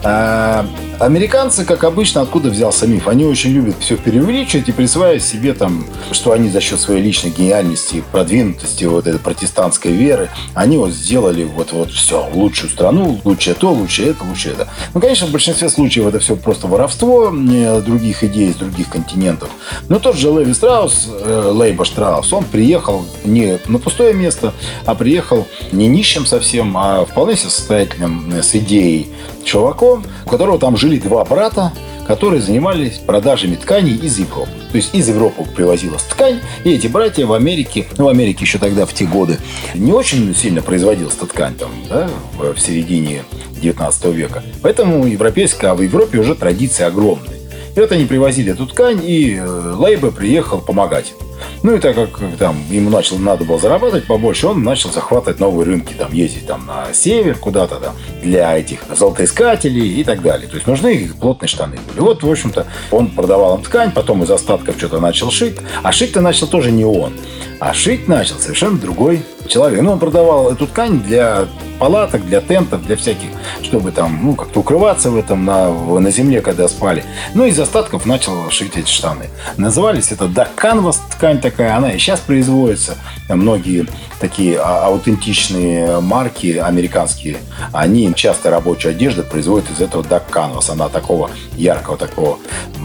А, 0.04 0.64
американцы, 0.98 1.64
как 1.64 1.84
обычно, 1.84 2.22
откуда 2.22 2.50
взялся 2.50 2.86
миф? 2.86 3.08
Они 3.08 3.24
очень 3.24 3.50
любят 3.50 3.76
все 3.80 3.96
преувеличивать 3.96 4.68
и 4.68 4.72
присваивать 4.72 5.22
себе 5.22 5.54
там, 5.54 5.84
что 6.12 6.32
они 6.32 6.48
за 6.48 6.60
счет 6.60 6.80
своей 6.80 7.02
личной 7.02 7.30
гениальности, 7.30 8.02
продвинутости 8.12 8.84
вот 8.84 9.06
этой 9.06 9.18
протестантской 9.18 9.92
веры, 9.92 10.30
они 10.54 10.76
вот 10.76 10.90
сделали 10.90 11.44
вот, 11.44 11.72
вот 11.72 11.90
все, 11.90 12.26
лучшую 12.32 12.70
страну, 12.70 13.20
лучшее 13.24 13.54
то, 13.54 13.72
лучшее 13.72 14.10
это, 14.10 14.24
лучшее 14.24 14.54
это. 14.54 14.68
Ну, 14.94 15.00
конечно, 15.00 15.26
в 15.26 15.30
большинстве 15.30 15.68
случаев 15.68 16.06
это 16.06 16.18
все 16.18 16.36
просто 16.36 16.66
воровство 16.66 17.30
других 17.30 18.24
идей 18.24 18.50
из 18.50 18.56
других 18.56 18.88
континентов. 18.88 19.50
Но 19.88 19.98
тот 19.98 20.16
же 20.16 20.28
Леви 20.28 20.54
Страус, 20.54 21.08
э, 21.08 21.50
Лейба 21.52 21.84
Штраус, 21.84 22.32
он 22.32 22.44
приехал 22.44 23.04
не 23.24 23.58
на 23.68 23.78
пустое 23.78 24.14
место, 24.14 24.54
а 24.84 24.94
приехал 24.94 25.46
не 25.72 25.88
нищим 25.88 26.26
совсем, 26.26 26.76
а 26.76 27.04
вполне 27.04 27.36
состоятельным 27.36 28.32
с 28.42 28.54
идеей 28.54 29.08
чуваком, 29.46 30.04
у 30.26 30.28
которого 30.28 30.58
там 30.58 30.76
жили 30.86 31.00
два 31.00 31.24
брата, 31.24 31.72
которые 32.06 32.40
занимались 32.40 32.98
продажами 32.98 33.56
тканей 33.56 33.96
из 33.96 34.20
Европы. 34.20 34.50
То 34.70 34.76
есть 34.76 34.94
из 34.94 35.08
Европы 35.08 35.42
привозилась 35.42 36.02
ткань, 36.02 36.38
и 36.62 36.70
эти 36.70 36.86
братья 36.86 37.26
в 37.26 37.32
Америке, 37.32 37.86
ну, 37.98 38.04
в 38.04 38.08
Америке 38.08 38.44
еще 38.44 38.58
тогда 38.58 38.86
в 38.86 38.92
те 38.92 39.04
годы 39.04 39.38
не 39.74 39.92
очень 39.92 40.32
сильно 40.36 40.62
производилась 40.62 41.16
эта 41.16 41.26
ткань 41.26 41.54
там, 41.54 41.70
да, 41.90 42.08
в 42.38 42.56
середине 42.58 43.24
19 43.60 44.04
века. 44.14 44.44
Поэтому 44.62 45.04
европейская, 45.06 45.68
а 45.68 45.74
в 45.74 45.82
Европе 45.82 46.18
уже 46.18 46.36
традиции 46.36 46.84
огромные. 46.84 47.35
Вот 47.76 47.92
они 47.92 48.06
привозили 48.06 48.52
эту 48.52 48.66
ткань, 48.66 49.00
и 49.04 49.36
э, 49.36 49.74
Лейба 49.76 50.10
приехал 50.10 50.60
помогать 50.60 51.14
ну 51.62 51.74
и 51.74 51.78
так 51.78 51.96
как 51.96 52.20
там 52.38 52.56
ему 52.70 52.90
начал, 52.90 53.18
надо 53.18 53.44
было 53.44 53.58
зарабатывать 53.58 54.06
побольше, 54.06 54.46
он 54.46 54.62
начал 54.62 54.90
захватывать 54.90 55.40
новые 55.40 55.66
рынки, 55.66 55.94
там 55.94 56.12
ездить 56.12 56.46
там 56.46 56.66
на 56.66 56.92
север 56.92 57.36
куда-то 57.36 57.76
там 57.76 57.94
для 58.22 58.56
этих 58.56 58.80
золотоискателей 58.94 60.00
и 60.00 60.04
так 60.04 60.22
далее. 60.22 60.48
То 60.48 60.54
есть 60.54 60.66
нужны 60.66 60.94
их 60.94 61.16
плотные 61.16 61.48
штаны 61.48 61.78
были. 61.88 62.00
Вот, 62.00 62.22
в 62.22 62.30
общем-то, 62.30 62.66
он 62.90 63.10
продавал 63.10 63.56
им 63.56 63.62
ткань, 63.62 63.92
потом 63.92 64.22
из 64.22 64.30
остатков 64.30 64.76
что-то 64.78 65.00
начал 65.00 65.30
шить. 65.30 65.56
А 65.82 65.92
шить-то 65.92 66.20
начал 66.20 66.46
тоже 66.46 66.70
не 66.70 66.84
он. 66.84 67.12
А 67.58 67.72
шить 67.72 68.06
начал 68.06 68.36
совершенно 68.38 68.78
другой 68.78 69.22
человек. 69.48 69.80
Ну, 69.80 69.92
он 69.92 69.98
продавал 69.98 70.52
эту 70.52 70.66
ткань 70.66 71.00
для 71.00 71.46
палаток, 71.78 72.26
для 72.26 72.40
тентов, 72.40 72.84
для 72.86 72.96
всяких, 72.96 73.28
чтобы 73.62 73.92
там, 73.92 74.18
ну, 74.22 74.34
как-то 74.34 74.60
укрываться 74.60 75.10
в 75.10 75.16
этом 75.16 75.44
на, 75.44 75.70
на 75.70 76.10
земле, 76.10 76.40
когда 76.40 76.68
спали. 76.68 77.04
Ну, 77.34 77.44
из 77.44 77.58
остатков 77.58 78.06
начал 78.06 78.50
шить 78.50 78.76
эти 78.76 78.90
штаны. 78.90 79.28
Назывались 79.56 80.12
это 80.12 80.24
Duck 80.24 80.50
Canvas 80.56 80.96
ткань 81.10 81.40
такая, 81.40 81.76
она 81.76 81.92
и 81.92 81.98
сейчас 81.98 82.20
производится. 82.20 82.96
Многие 83.28 83.86
такие 84.20 84.58
а, 84.58 84.86
аутентичные 84.86 86.00
марки 86.00 86.56
американские, 86.56 87.38
они 87.72 88.14
часто 88.14 88.50
рабочую 88.50 88.92
одежду 88.92 89.22
производят 89.22 89.70
из 89.70 89.80
этого 89.80 90.02
Duck 90.02 90.30
Canvas. 90.30 90.70
Она 90.70 90.88
такого 90.88 91.30
яркого, 91.56 91.96
такого 91.96 92.38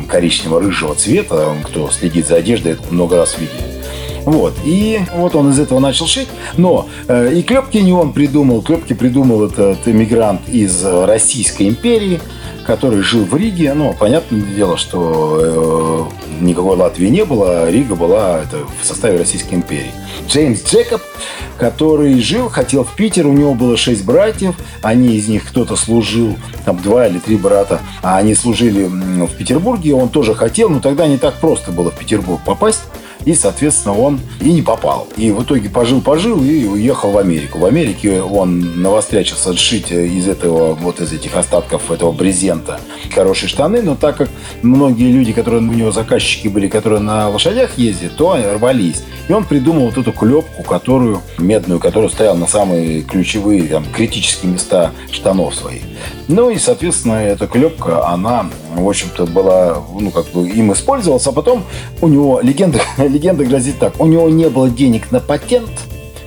коричневого-рыжего 0.10 0.96
цвета. 0.96 1.56
Кто 1.64 1.90
следит 1.92 2.28
за 2.28 2.36
одеждой, 2.36 2.74
это 2.74 2.84
много 2.90 3.18
раз 3.18 3.38
видели. 3.38 3.81
Вот. 4.26 4.54
И 4.64 5.00
вот 5.16 5.36
он 5.36 5.52
из 5.52 5.60
этого 5.60 5.80
начал 5.80 6.08
шить. 6.08 6.30
Но 6.58 6.88
э, 7.08 7.34
и 7.34 7.44
клепки 7.44 7.78
не 7.78 7.94
он 7.94 8.14
придумал. 8.14 8.62
Клепки 8.62 8.94
придумал 8.94 9.46
этот 9.46 9.88
иммигрант 9.88 10.42
из 10.48 10.84
Российской 10.84 11.70
империи, 11.70 12.22
который 12.66 13.02
жил 13.02 13.26
в 13.26 13.36
Риге. 13.36 13.74
Ну, 13.74 13.96
понятное 13.98 14.42
дело, 14.42 14.78
что 14.78 16.10
никакой 16.40 16.76
Латвии 16.76 17.08
не 17.08 17.26
было, 17.26 17.64
а 17.64 17.72
Рига 17.72 17.96
была 17.96 18.40
это, 18.40 18.58
в 18.82 18.86
составе 18.86 19.18
Российской 19.18 19.56
империи. 19.56 19.92
Джеймс 20.28 20.64
Джекоб, 20.64 21.02
который 21.58 22.20
жил, 22.20 22.50
хотел 22.50 22.84
в 22.84 22.96
Питер, 22.96 23.28
у 23.28 23.34
него 23.34 23.54
было 23.54 23.78
шесть 23.78 24.04
братьев, 24.04 24.56
они 24.82 25.16
из 25.16 25.28
них 25.28 25.48
кто-то 25.48 25.76
служил, 25.76 26.36
там 26.66 26.78
два 26.82 27.08
или 27.08 27.20
три 27.20 27.38
брата, 27.38 27.82
а 28.02 28.18
они 28.18 28.36
служили 28.36 28.86
в 28.86 29.36
Петербурге, 29.36 29.94
он 29.94 30.10
тоже 30.10 30.34
хотел, 30.34 30.70
но 30.70 30.80
тогда 30.80 31.08
не 31.08 31.18
так 31.18 31.36
просто 31.36 31.72
было 31.72 31.92
в 31.92 31.96
Петербург 31.96 32.42
попасть. 32.46 32.82
И, 33.26 33.34
соответственно, 33.34 33.98
он 33.98 34.20
и 34.40 34.52
не 34.52 34.62
попал. 34.62 35.08
И 35.18 35.32
в 35.32 35.44
итоге 35.44 35.70
пожил-пожил 35.70 36.44
и 36.44 36.66
уехал 36.66 37.12
в 37.12 37.18
Америку. 37.18 37.60
В 37.60 37.66
Америке 37.66 38.22
он 38.22 38.82
навострячился 38.82 39.56
сшить 39.56 39.92
из 39.92 40.28
этого, 40.28 40.74
вот 40.74 41.02
из 41.02 41.14
этих 41.14 41.36
остатков 41.36 41.92
этого 41.92 42.12
брезента 42.12 42.80
хорошие 43.14 43.50
штаны, 43.50 43.82
но 43.82 43.96
так 43.96 44.18
как 44.18 44.30
многие 44.62 45.12
люди, 45.12 45.34
которые 45.34 45.62
у 45.62 45.74
него 45.74 45.92
заказчики 45.92 46.48
были, 46.48 46.68
которые 46.68 47.02
на 47.02 47.30
лошадях 47.30 47.78
ездят, 47.78 48.16
то 48.16 48.32
они 48.32 48.46
рвались. 48.46 49.04
И 49.28 49.34
он 49.34 49.46
придумал 49.46 49.86
вот 49.86 49.98
эту 49.98 50.12
клепку, 50.12 50.64
которую, 50.64 51.22
медную, 51.38 51.80
которую 51.80 52.10
ставил 52.10 52.36
на 52.36 52.48
самые 52.48 53.02
ключевые, 53.02 53.68
там, 53.68 53.86
критические 53.86 54.52
места 54.52 54.92
штанов 55.12 55.56
своих. 55.56 55.82
Ну 56.28 56.50
и, 56.50 56.58
соответственно, 56.58 57.14
эта 57.14 57.48
клепка, 57.48 58.08
она, 58.08 58.50
в 58.74 58.88
общем-то, 58.88 59.26
была, 59.28 59.84
ну, 60.00 60.12
как 60.12 60.28
бы 60.32 60.48
им 60.48 60.74
использовалась, 60.74 61.28
а 61.28 61.32
потом 61.32 61.64
у 62.02 62.08
него, 62.08 62.40
легенда, 62.42 62.82
легенда 63.12 63.46
гласит 63.46 63.80
так, 63.80 64.00
у 64.00 64.06
него 64.06 64.30
не 64.30 64.50
было 64.50 64.70
денег 64.70 65.12
на 65.12 65.20
патент, 65.20 65.72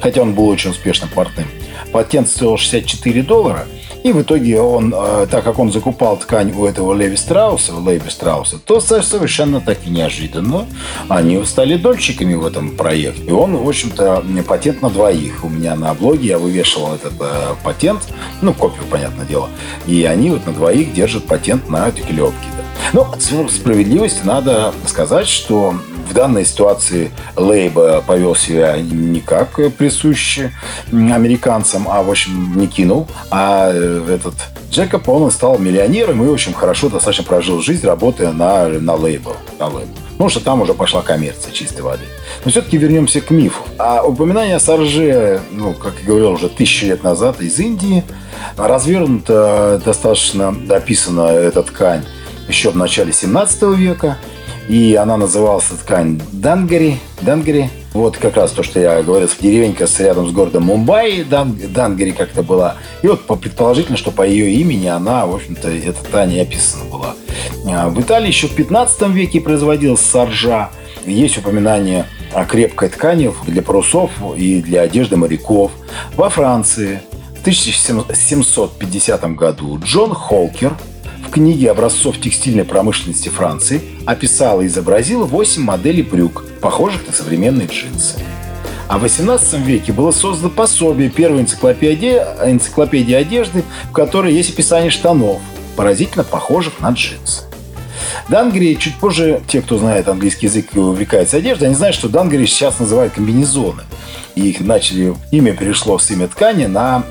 хотя 0.00 0.22
он 0.22 0.34
был 0.34 0.48
очень 0.48 0.70
успешным 0.70 1.10
портным. 1.10 1.46
Патент 1.92 2.28
стоил 2.28 2.56
64 2.56 3.22
доллара– 3.22 3.66
и 4.04 4.12
в 4.12 4.20
итоге 4.20 4.60
он, 4.60 4.94
э, 4.94 5.26
так 5.30 5.44
как 5.44 5.58
он 5.58 5.72
закупал 5.72 6.18
ткань 6.18 6.52
у 6.52 6.66
этого 6.66 6.92
Леви 6.92 7.16
Страуса, 7.16 7.72
Леви 7.72 8.10
Страуса, 8.10 8.58
то 8.58 8.78
совершенно 8.78 9.62
так 9.62 9.78
и 9.86 9.90
неожиданно 9.90 10.66
они 11.08 11.42
стали 11.46 11.78
дольщиками 11.78 12.34
в 12.34 12.44
этом 12.44 12.76
проекте. 12.76 13.22
И 13.22 13.30
он, 13.30 13.56
в 13.56 13.66
общем-то, 13.66 14.22
патент 14.46 14.82
на 14.82 14.90
двоих. 14.90 15.42
У 15.42 15.48
меня 15.48 15.74
на 15.74 15.94
блоге 15.94 16.28
я 16.28 16.38
вывешивал 16.38 16.94
этот 16.94 17.14
э, 17.18 17.54
патент, 17.64 18.02
ну, 18.42 18.52
копию, 18.52 18.84
понятное 18.90 19.24
дело. 19.24 19.48
И 19.86 20.04
они 20.04 20.28
вот 20.28 20.46
на 20.46 20.52
двоих 20.52 20.92
держат 20.92 21.24
патент 21.24 21.70
на 21.70 21.88
эти 21.88 22.02
клепки. 22.02 22.46
Да. 22.58 22.64
Но 22.92 23.48
справедливости 23.48 24.20
надо 24.24 24.74
сказать, 24.86 25.28
что 25.28 25.76
в 26.08 26.12
данной 26.12 26.44
ситуации 26.44 27.10
Лейба 27.36 28.02
повел 28.06 28.34
себя 28.34 28.76
не 28.80 29.20
как 29.20 29.58
присуще 29.76 30.52
американцам, 30.92 31.86
а, 31.88 32.02
в 32.02 32.10
общем, 32.10 32.56
не 32.56 32.66
кинул. 32.66 33.08
А 33.30 33.70
э, 33.72 34.06
этот 34.08 34.34
Джекоб, 34.70 35.08
он 35.08 35.30
стал 35.30 35.58
миллионером 35.58 36.22
и, 36.22 36.28
в 36.28 36.32
общем, 36.32 36.52
хорошо 36.52 36.88
достаточно 36.88 37.24
прожил 37.24 37.60
жизнь, 37.60 37.86
работая 37.86 38.32
на, 38.32 38.68
на 38.68 38.94
лейбл. 38.94 39.36
На 39.58 39.68
лейбл. 39.68 39.90
Ну, 40.18 40.28
что 40.28 40.40
там 40.40 40.62
уже 40.62 40.74
пошла 40.74 41.02
коммерция 41.02 41.52
чистой 41.52 41.82
воды. 41.82 42.04
Но 42.44 42.50
все-таки 42.50 42.76
вернемся 42.76 43.20
к 43.20 43.30
мифу. 43.30 43.62
А 43.78 44.02
упоминание 44.02 44.56
о 44.56 44.60
Сарже, 44.60 45.40
ну, 45.50 45.74
как 45.74 45.94
я 46.00 46.06
говорил, 46.06 46.32
уже 46.32 46.48
тысячи 46.48 46.84
лет 46.84 47.02
назад 47.02 47.40
из 47.40 47.58
Индии, 47.58 48.04
развернуто 48.56 49.82
достаточно 49.84 50.54
описана 50.70 51.28
эта 51.28 51.62
ткань 51.62 52.04
еще 52.48 52.70
в 52.70 52.76
начале 52.76 53.12
17 53.12 53.62
века– 53.76 54.18
и 54.68 54.94
она 54.94 55.16
называлась 55.16 55.64
ткань 55.64 56.20
Дангери. 56.32 56.98
Дангери. 57.20 57.70
Вот 57.92 58.16
как 58.16 58.36
раз 58.36 58.50
то, 58.50 58.62
что 58.62 58.80
я 58.80 59.02
говорил, 59.02 59.28
деревенька 59.40 59.86
с 59.86 60.00
рядом 60.00 60.28
с 60.28 60.32
городом 60.32 60.64
Мумбаи, 60.64 61.22
Дан, 61.22 61.56
Дангери 61.68 62.10
как-то 62.10 62.42
была. 62.42 62.76
И 63.02 63.06
вот 63.06 63.24
предположительно, 63.40 63.96
что 63.96 64.10
по 64.10 64.26
ее 64.26 64.50
имени 64.50 64.88
она, 64.88 65.26
в 65.26 65.34
общем-то, 65.34 65.68
эта 65.68 66.02
ткань 66.02 66.38
описана 66.40 66.84
была. 66.86 67.14
А, 67.68 67.88
в 67.88 68.00
Италии 68.00 68.28
еще 68.28 68.48
в 68.48 68.54
15 68.54 69.08
веке 69.10 69.40
производилась 69.40 70.00
саржа. 70.00 70.70
Есть 71.06 71.38
упоминание 71.38 72.06
о 72.32 72.44
крепкой 72.44 72.88
ткани 72.88 73.32
для 73.46 73.62
парусов 73.62 74.10
и 74.36 74.60
для 74.60 74.80
одежды 74.80 75.16
моряков. 75.16 75.70
Во 76.16 76.30
Франции 76.30 77.00
в 77.36 77.40
1750 77.42 79.34
году 79.36 79.78
Джон 79.84 80.14
Холкер– 80.14 80.72
книге 81.30 81.70
образцов 81.70 82.20
текстильной 82.20 82.64
промышленности 82.64 83.28
Франции 83.28 83.80
описал 84.06 84.60
и 84.60 84.66
изобразил 84.66 85.24
8 85.24 85.62
моделей 85.62 86.02
брюк, 86.02 86.44
похожих 86.60 87.06
на 87.06 87.12
современные 87.12 87.68
джинсы. 87.68 88.16
А 88.88 88.98
в 88.98 89.02
18 89.02 89.60
веке 89.60 89.92
было 89.92 90.10
создано 90.10 90.50
пособие 90.50 91.10
первой 91.10 91.40
энциклопедии, 91.40 92.16
энциклопедии 92.44 93.14
одежды, 93.14 93.64
в 93.90 93.92
которой 93.92 94.34
есть 94.34 94.50
описание 94.50 94.90
штанов, 94.90 95.40
поразительно 95.76 96.24
похожих 96.24 96.80
на 96.80 96.90
джинсы. 96.90 97.42
Дангери, 98.28 98.74
чуть 98.74 98.96
позже, 98.96 99.40
те, 99.46 99.62
кто 99.62 99.78
знает 99.78 100.08
английский 100.08 100.46
язык 100.46 100.68
и 100.74 100.78
увлекается 100.78 101.36
одеждой, 101.38 101.64
они 101.64 101.74
знают, 101.74 101.96
что 101.96 102.08
Дангери 102.08 102.46
сейчас 102.46 102.78
называют 102.78 103.14
комбинезоны. 103.14 103.82
И 104.34 104.48
их 104.50 104.60
начали, 104.60 105.14
имя 105.30 105.54
перешло 105.54 105.98
с 105.98 106.10
имя 106.10 106.28
ткани 106.28 106.66
на 106.66 107.04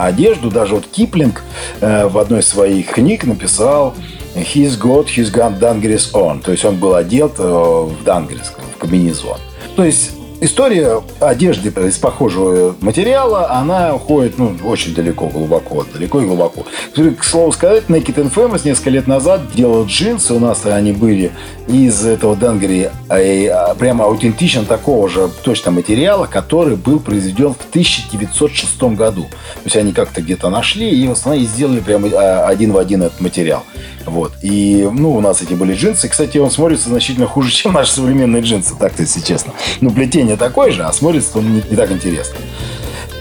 одежду. 0.00 0.50
Даже 0.50 0.74
вот 0.74 0.86
Киплинг 0.86 1.42
э, 1.80 2.06
в 2.06 2.18
одной 2.18 2.40
из 2.40 2.48
своих 2.48 2.90
книг 2.90 3.24
написал 3.24 3.94
«He's 4.34 4.78
got 4.78 5.06
his 5.06 5.32
gun 5.32 5.58
Dangeris 5.58 6.12
on». 6.12 6.42
То 6.42 6.52
есть 6.52 6.64
он 6.64 6.76
был 6.76 6.94
одет 6.94 7.32
э, 7.38 7.42
в 7.42 8.04
Дангерис, 8.04 8.52
в 8.74 8.78
комбинезон. 8.78 9.38
То 9.74 9.84
есть 9.84 10.12
История 10.38 11.02
одежды 11.18 11.70
из 11.88 11.96
похожего 11.96 12.76
материала, 12.82 13.50
она 13.52 13.94
уходит 13.94 14.36
ну, 14.36 14.54
очень 14.64 14.94
далеко, 14.94 15.28
глубоко, 15.28 15.86
далеко 15.94 16.20
и 16.20 16.26
глубоко. 16.26 16.66
К 16.94 17.24
слову 17.24 17.52
сказать, 17.52 17.84
Naked 17.88 18.16
and 18.16 18.32
Famous 18.32 18.60
несколько 18.66 18.90
лет 18.90 19.06
назад 19.06 19.40
делал 19.54 19.86
джинсы, 19.86 20.34
у 20.34 20.38
нас 20.38 20.66
они 20.66 20.92
были 20.92 21.32
из 21.68 22.04
этого 22.04 22.36
Дангери, 22.36 22.90
а, 23.08 23.74
прямо 23.76 24.04
аутентичен 24.04 24.66
такого 24.66 25.08
же 25.08 25.30
точно 25.42 25.70
материала, 25.70 26.26
который 26.26 26.76
был 26.76 27.00
произведен 27.00 27.54
в 27.54 27.68
1906 27.70 28.94
году. 28.94 29.22
То 29.22 29.60
есть 29.64 29.76
они 29.76 29.92
как-то 29.92 30.20
где-то 30.20 30.50
нашли 30.50 30.90
и 30.90 31.08
в 31.08 31.12
основном 31.12 31.46
сделали 31.46 31.80
прямо 31.80 32.08
а, 32.12 32.46
один 32.46 32.72
в 32.72 32.78
один 32.78 33.02
этот 33.02 33.22
материал. 33.22 33.64
Вот. 34.06 34.32
И, 34.42 34.88
ну, 34.90 35.14
у 35.14 35.20
нас 35.20 35.42
эти 35.42 35.54
были 35.54 35.74
джинсы. 35.74 36.08
Кстати, 36.08 36.38
он 36.38 36.50
смотрится 36.50 36.88
значительно 36.88 37.26
хуже, 37.26 37.50
чем 37.54 37.72
наши 37.72 37.92
современные 37.92 38.42
джинсы, 38.42 38.74
так-то, 38.78 39.02
если 39.02 39.20
честно. 39.20 39.52
Ну, 39.80 39.90
плетение 39.90 40.36
такое 40.36 40.70
же, 40.70 40.84
а 40.84 40.92
смотрится 40.92 41.38
он 41.38 41.54
не, 41.54 41.62
не 41.68 41.76
так 41.76 41.90
интересно. 41.90 42.36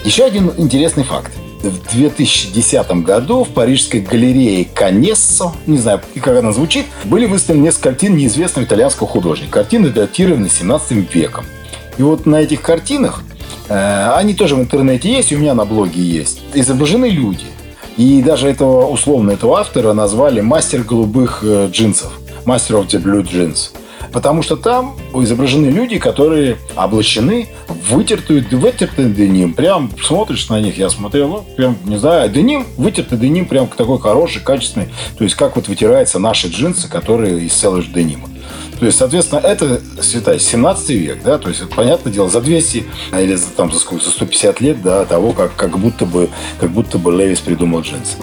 Еще 0.03 0.23
один 0.23 0.51
интересный 0.57 1.03
факт. 1.03 1.31
В 1.63 1.95
2010 1.95 2.91
году 3.03 3.43
в 3.43 3.49
парижской 3.49 4.01
галерее 4.01 4.65
Канессо, 4.65 5.53
не 5.65 5.79
знаю, 5.79 5.99
как 6.21 6.37
она 6.37 6.51
звучит, 6.51 6.85
были 7.05 7.25
выставлены 7.25 7.63
несколько 7.63 7.89
картин 7.89 8.15
неизвестного 8.15 8.67
итальянского 8.67 9.07
художника. 9.07 9.53
Картины 9.53 9.89
датированы 9.89 10.47
17 10.47 11.11
веком. 11.11 11.45
И 11.97 12.03
вот 12.03 12.27
на 12.27 12.35
этих 12.35 12.61
картинах, 12.61 13.23
э, 13.67 14.11
они 14.15 14.35
тоже 14.35 14.55
в 14.55 14.59
интернете 14.59 15.11
есть, 15.11 15.33
у 15.33 15.37
меня 15.37 15.55
на 15.55 15.65
блоге 15.65 16.01
есть, 16.01 16.41
изображены 16.53 17.05
люди. 17.05 17.45
И 17.97 18.21
даже 18.21 18.47
этого, 18.47 18.87
условно, 18.87 19.31
этого 19.31 19.59
автора 19.59 19.93
назвали 19.93 20.41
мастер 20.41 20.83
голубых 20.83 21.39
э, 21.43 21.69
джинсов. 21.71 22.11
Master 22.45 22.81
of 22.81 22.87
the 22.87 23.01
Blue 23.01 23.23
Jeans. 23.23 23.71
Потому 24.11 24.43
что 24.43 24.55
там 24.55 24.95
изображены 25.13 25.67
люди, 25.67 25.97
которые 25.97 26.57
облачены 26.75 27.47
вытертую, 27.89 28.45
вытертый 28.51 29.09
деним. 29.09 29.53
Прям 29.53 29.91
смотришь 30.01 30.47
на 30.49 30.61
них, 30.61 30.77
я 30.77 30.89
смотрел, 30.89 31.27
ну, 31.27 31.45
прям, 31.57 31.77
не 31.85 31.97
знаю, 31.97 32.29
деним, 32.29 32.65
вытертый 32.77 33.17
деним, 33.17 33.45
прям 33.45 33.67
такой 33.67 33.99
хороший, 33.99 34.41
качественный. 34.41 34.89
То 35.17 35.23
есть, 35.23 35.35
как 35.35 35.55
вот 35.55 35.67
вытираются 35.67 36.19
наши 36.19 36.47
джинсы, 36.47 36.87
которые 36.87 37.43
из 37.43 37.53
целого 37.53 37.83
денима. 37.83 38.29
То 38.79 38.85
есть, 38.85 38.97
соответственно, 38.97 39.39
это, 39.39 39.81
считай, 40.03 40.39
17 40.39 40.89
век, 40.89 41.23
да, 41.23 41.37
то 41.37 41.49
есть, 41.49 41.67
понятное 41.69 42.11
дело, 42.11 42.29
за 42.29 42.41
200 42.41 42.85
а, 43.11 43.21
или 43.21 43.35
за, 43.35 43.49
там, 43.49 43.71
за 43.71 43.79
сколько, 43.79 44.03
за 44.03 44.11
150 44.11 44.61
лет, 44.61 44.81
да, 44.81 45.05
того, 45.05 45.31
как, 45.31 45.55
как 45.55 45.77
будто 45.77 46.05
бы, 46.05 46.29
как 46.59 46.71
будто 46.71 46.97
бы 46.97 47.11
Левис 47.11 47.39
придумал 47.39 47.81
джинсы. 47.81 48.17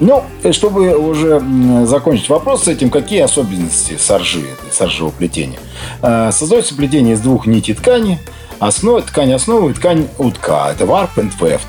Ну, 0.00 0.24
чтобы 0.52 0.96
уже 0.96 1.42
закончить 1.84 2.28
вопрос 2.28 2.64
с 2.64 2.68
этим, 2.68 2.90
какие 2.90 3.20
особенности 3.20 3.96
саржи, 3.98 4.44
саржевого 4.72 5.12
плетения? 5.12 5.58
А, 6.00 6.32
создается 6.32 6.74
плетение 6.74 7.14
из 7.14 7.20
двух 7.20 7.46
нитей 7.46 7.74
ткани, 7.74 8.18
основа, 8.58 9.02
ткань 9.02 9.32
основы 9.32 9.74
ткань 9.74 10.08
утка. 10.18 10.70
Это 10.72 10.84
warp 10.84 11.10
and 11.16 11.32
weft 11.40 11.66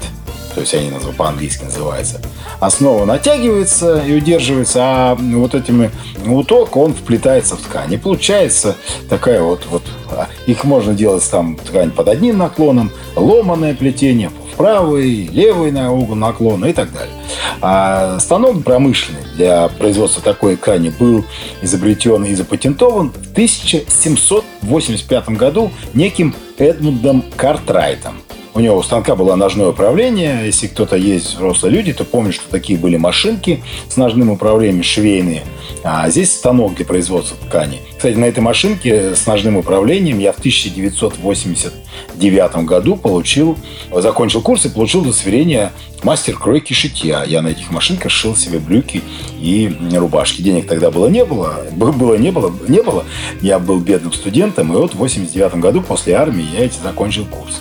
то 0.53 0.61
есть 0.61 0.73
они 0.73 0.91
по-английски 1.17 1.63
называются. 1.63 2.21
Основа 2.59 3.05
натягивается 3.05 3.99
и 3.99 4.15
удерживается, 4.15 4.79
а 4.81 5.15
вот 5.15 5.55
этими 5.55 5.91
уток 6.25 6.75
он 6.75 6.93
вплетается 6.93 7.55
в 7.55 7.61
ткань. 7.61 7.93
И 7.93 7.97
получается 7.97 8.75
такая 9.09 9.41
вот, 9.41 9.65
вот 9.69 9.83
а, 10.11 10.27
их 10.47 10.63
можно 10.63 10.93
делать 10.93 11.27
там 11.29 11.55
ткань 11.55 11.91
под 11.91 12.07
одним 12.09 12.37
наклоном, 12.37 12.91
ломаное 13.15 13.73
плетение, 13.75 14.31
правый, 14.57 15.27
левый 15.27 15.71
на 15.71 15.91
угол 15.91 16.15
наклона 16.15 16.65
и 16.65 16.73
так 16.73 16.91
далее. 16.91 17.13
А 17.61 18.19
станок 18.19 18.63
промышленный 18.63 19.21
для 19.35 19.67
производства 19.69 20.21
такой 20.21 20.55
ткани 20.55 20.89
был 20.89 21.23
изобретен 21.61 22.25
и 22.25 22.35
запатентован 22.35 23.11
в 23.11 23.31
1785 23.31 25.29
году 25.29 25.71
неким 25.93 26.35
Эдмундом 26.57 27.23
Картрайтом. 27.37 28.21
У 28.53 28.59
него 28.61 28.77
у 28.77 28.83
станка 28.83 29.15
было 29.15 29.35
ножное 29.35 29.67
управление. 29.67 30.45
Если 30.45 30.67
кто-то 30.67 30.95
есть 30.95 31.35
взрослые 31.35 31.71
люди, 31.71 31.93
то 31.93 32.03
помнят, 32.03 32.33
что 32.33 32.49
такие 32.49 32.79
были 32.79 32.97
машинки 32.97 33.63
с 33.87 33.95
ножным 33.95 34.31
управлением, 34.31 34.81
швейные. 34.83 35.43
А 35.83 36.09
здесь 36.09 36.33
станок 36.33 36.73
для 36.75 36.85
производства 36.85 37.37
ткани. 37.37 37.79
Кстати, 37.95 38.15
на 38.15 38.25
этой 38.25 38.39
машинке 38.39 39.15
с 39.15 39.27
ножным 39.27 39.57
управлением 39.57 40.17
я 40.19 40.33
в 40.33 40.39
1989 40.39 42.65
году 42.65 42.95
получил, 42.95 43.55
закончил 43.93 44.41
курс 44.41 44.65
и 44.65 44.69
получил 44.69 45.01
удостоверение 45.01 45.71
мастер 46.03 46.35
кройки 46.37 46.73
шитья. 46.73 47.23
Я 47.23 47.43
на 47.43 47.49
этих 47.49 47.69
машинках 47.71 48.11
шил 48.11 48.35
себе 48.35 48.57
брюки 48.59 49.03
и 49.39 49.71
рубашки. 49.93 50.41
Денег 50.41 50.67
тогда 50.67 50.89
было 50.89 51.07
не 51.07 51.23
было. 51.23 51.65
Было 51.71 52.15
не 52.15 52.31
было, 52.31 52.51
не 52.67 52.81
было. 52.81 53.05
Я 53.41 53.59
был 53.59 53.79
бедным 53.79 54.11
студентом, 54.11 54.73
и 54.73 54.75
вот 54.75 54.95
в 54.95 54.97
89 54.97 55.53
году 55.55 55.81
после 55.81 56.15
армии 56.15 56.45
я 56.57 56.65
эти 56.65 56.79
закончил 56.81 57.25
курсы. 57.25 57.59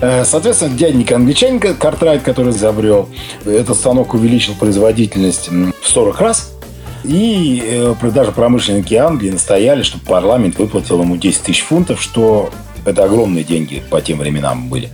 Э, 0.00 0.24
соответственно, 0.24 0.76
дяденька 0.76 1.16
англичанин 1.16 1.60
Картрайт, 1.60 2.22
который 2.22 2.52
изобрел, 2.52 3.08
этот 3.44 3.76
станок 3.76 4.14
увеличил 4.14 4.54
производительность 4.54 5.48
в 5.48 5.88
40 5.88 6.20
раз. 6.20 6.52
И 7.04 7.62
э, 7.64 7.94
даже 8.10 8.32
промышленники 8.32 8.94
Англии 8.94 9.30
настояли, 9.30 9.82
чтобы 9.82 10.04
парламент 10.04 10.58
выплатил 10.58 11.00
ему 11.02 11.16
10 11.16 11.42
тысяч 11.42 11.62
фунтов, 11.62 12.00
что 12.00 12.50
это 12.84 13.04
огромные 13.04 13.44
деньги 13.44 13.82
по 13.90 14.00
тем 14.00 14.18
временам 14.18 14.68
были. 14.68 14.90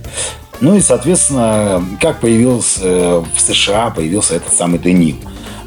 Ну 0.59 0.75
и, 0.75 0.81
соответственно, 0.81 1.83
как 2.01 2.19
появился 2.19 2.81
э, 2.83 3.23
в 3.35 3.39
США, 3.39 3.91
появился 3.91 4.35
этот 4.35 4.53
самый 4.53 4.79
деним. 4.79 5.19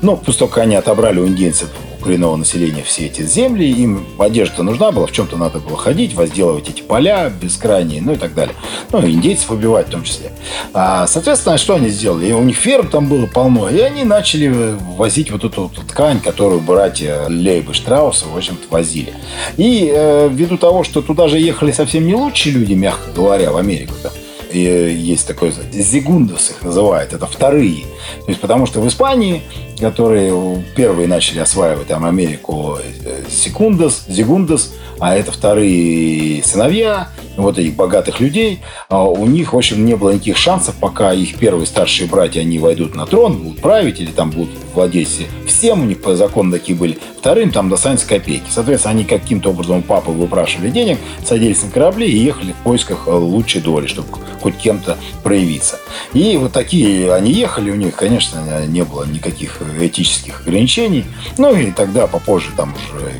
Ну, 0.02 0.16
того, 0.16 0.48
как 0.48 0.64
они 0.64 0.76
отобрали 0.76 1.20
у 1.20 1.26
индейцев 1.26 1.68
коренного 2.00 2.36
населения 2.36 2.82
все 2.82 3.06
эти 3.06 3.22
земли, 3.22 3.70
им 3.70 4.06
одежда 4.18 4.62
нужна 4.62 4.90
была, 4.90 5.06
в 5.06 5.12
чем-то 5.12 5.36
надо 5.36 5.58
было 5.60 5.76
ходить, 5.76 6.14
возделывать 6.14 6.68
эти 6.68 6.82
поля 6.82 7.30
бескрайние, 7.30 8.02
ну 8.02 8.12
и 8.12 8.16
так 8.16 8.34
далее. 8.34 8.54
Ну, 8.90 9.00
индейцев 9.06 9.50
убивать 9.50 9.88
в 9.88 9.90
том 9.90 10.02
числе. 10.02 10.32
А, 10.72 11.06
соответственно, 11.06 11.58
что 11.58 11.74
они 11.74 11.88
сделали? 11.88 12.32
У 12.32 12.42
них 12.42 12.56
ферм 12.56 12.88
там 12.88 13.06
было 13.06 13.26
полно, 13.26 13.68
и 13.68 13.78
они 13.80 14.04
начали 14.04 14.76
возить 14.96 15.30
вот 15.30 15.44
эту 15.44 15.62
вот 15.62 15.86
ткань, 15.86 16.20
которую 16.20 16.60
братья 16.60 17.26
Лейб 17.28 17.70
и 17.70 17.72
Штраус, 17.72 18.24
в 18.24 18.36
общем-то, 18.36 18.66
возили. 18.70 19.14
И 19.56 19.90
э, 19.92 20.28
ввиду 20.30 20.56
того, 20.56 20.84
что 20.84 21.02
туда 21.02 21.28
же 21.28 21.38
ехали 21.38 21.72
совсем 21.72 22.06
не 22.06 22.14
лучшие 22.14 22.54
люди, 22.54 22.72
мягко 22.72 23.10
говоря, 23.14 23.52
в 23.52 23.56
Америку, 23.56 23.94
да, 24.02 24.10
и 24.52 24.58
есть 24.58 25.26
такой 25.26 25.52
зигундус 25.72 26.50
их 26.50 26.62
называют, 26.62 27.12
это 27.12 27.26
вторые. 27.26 27.84
То 28.24 28.28
есть 28.28 28.40
потому 28.40 28.66
что 28.66 28.80
в 28.80 28.88
Испании 28.88 29.42
которые 29.80 30.62
первые 30.76 31.08
начали 31.08 31.40
осваивать 31.40 31.88
там 31.88 32.04
Америку 32.04 32.78
э, 33.04 33.22
Секундас, 33.28 34.04
Зигундас, 34.08 34.72
а 35.00 35.16
это 35.16 35.32
вторые 35.32 36.42
сыновья 36.44 37.08
вот 37.36 37.58
этих 37.58 37.74
богатых 37.74 38.20
людей. 38.20 38.60
А 38.88 39.04
у 39.04 39.26
них, 39.26 39.52
в 39.52 39.56
общем, 39.56 39.84
не 39.84 39.96
было 39.96 40.10
никаких 40.10 40.36
шансов, 40.36 40.74
пока 40.78 41.12
их 41.12 41.38
первые 41.38 41.66
старшие 41.66 42.08
братья, 42.08 42.40
они 42.40 42.58
войдут 42.58 42.94
на 42.94 43.06
трон, 43.06 43.38
будут 43.38 43.60
править 43.60 44.00
или 44.00 44.10
там 44.10 44.30
будут 44.30 44.50
владеть 44.74 45.26
всем, 45.46 45.82
у 45.82 45.84
них 45.84 46.02
по 46.02 46.14
закону 46.16 46.52
такие 46.52 46.76
были. 46.76 46.98
Вторым 47.18 47.50
там 47.50 47.68
достанется 47.68 48.06
копейки. 48.06 48.44
Соответственно, 48.50 48.92
они 48.92 49.04
каким-то 49.04 49.50
образом 49.50 49.78
у 49.78 49.82
папы 49.82 50.10
выпрашивали 50.10 50.70
денег, 50.70 50.98
садились 51.24 51.62
на 51.62 51.70
корабли 51.70 52.06
и 52.06 52.18
ехали 52.18 52.52
в 52.52 52.62
поисках 52.62 53.04
э, 53.06 53.10
лучшей 53.10 53.60
доли, 53.60 53.86
чтобы 53.86 54.08
хоть 54.40 54.56
кем-то 54.56 54.96
проявиться. 55.22 55.78
И 56.12 56.36
вот 56.36 56.52
такие 56.52 57.12
они 57.12 57.32
ехали, 57.32 57.70
у 57.70 57.74
них, 57.74 57.94
конечно, 57.94 58.66
не 58.66 58.84
было 58.84 59.04
никаких 59.04 59.60
этических 59.78 60.40
ограничений. 60.40 61.04
Ну 61.38 61.54
и 61.54 61.70
тогда 61.70 62.06
попозже 62.06 62.50
там 62.56 62.74
уже... 62.74 63.12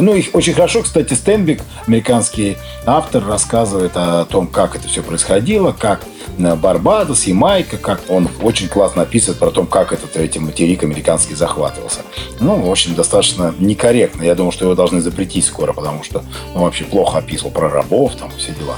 Ну, 0.00 0.14
их 0.14 0.34
очень 0.34 0.52
хорошо, 0.52 0.82
кстати, 0.82 1.14
Стенбик, 1.14 1.62
американский 1.86 2.58
автор, 2.84 3.26
рассказывает 3.26 3.92
о 3.94 4.26
том, 4.26 4.46
как 4.46 4.76
это 4.76 4.86
все 4.86 5.02
происходило, 5.02 5.72
как 5.72 6.02
Барбадос, 6.36 7.24
Ямайка, 7.24 7.78
как 7.78 8.02
он 8.08 8.28
очень 8.42 8.68
классно 8.68 9.02
описывает 9.02 9.38
про 9.38 9.50
то, 9.50 9.64
как 9.64 9.94
этот 9.94 10.14
эти 10.18 10.38
материк 10.38 10.82
американский 10.82 11.34
захватывался. 11.34 12.00
Ну, 12.38 12.60
в 12.60 12.70
общем, 12.70 12.94
достаточно 12.94 13.54
некорректно. 13.58 14.24
Я 14.24 14.34
думаю, 14.34 14.52
что 14.52 14.66
его 14.66 14.74
должны 14.74 15.00
запретить 15.00 15.46
скоро, 15.46 15.72
потому 15.72 16.04
что 16.04 16.22
он 16.54 16.64
вообще 16.64 16.84
плохо 16.84 17.18
описывал 17.18 17.50
про 17.50 17.70
рабов, 17.70 18.14
там 18.14 18.30
все 18.36 18.52
дела. 18.52 18.76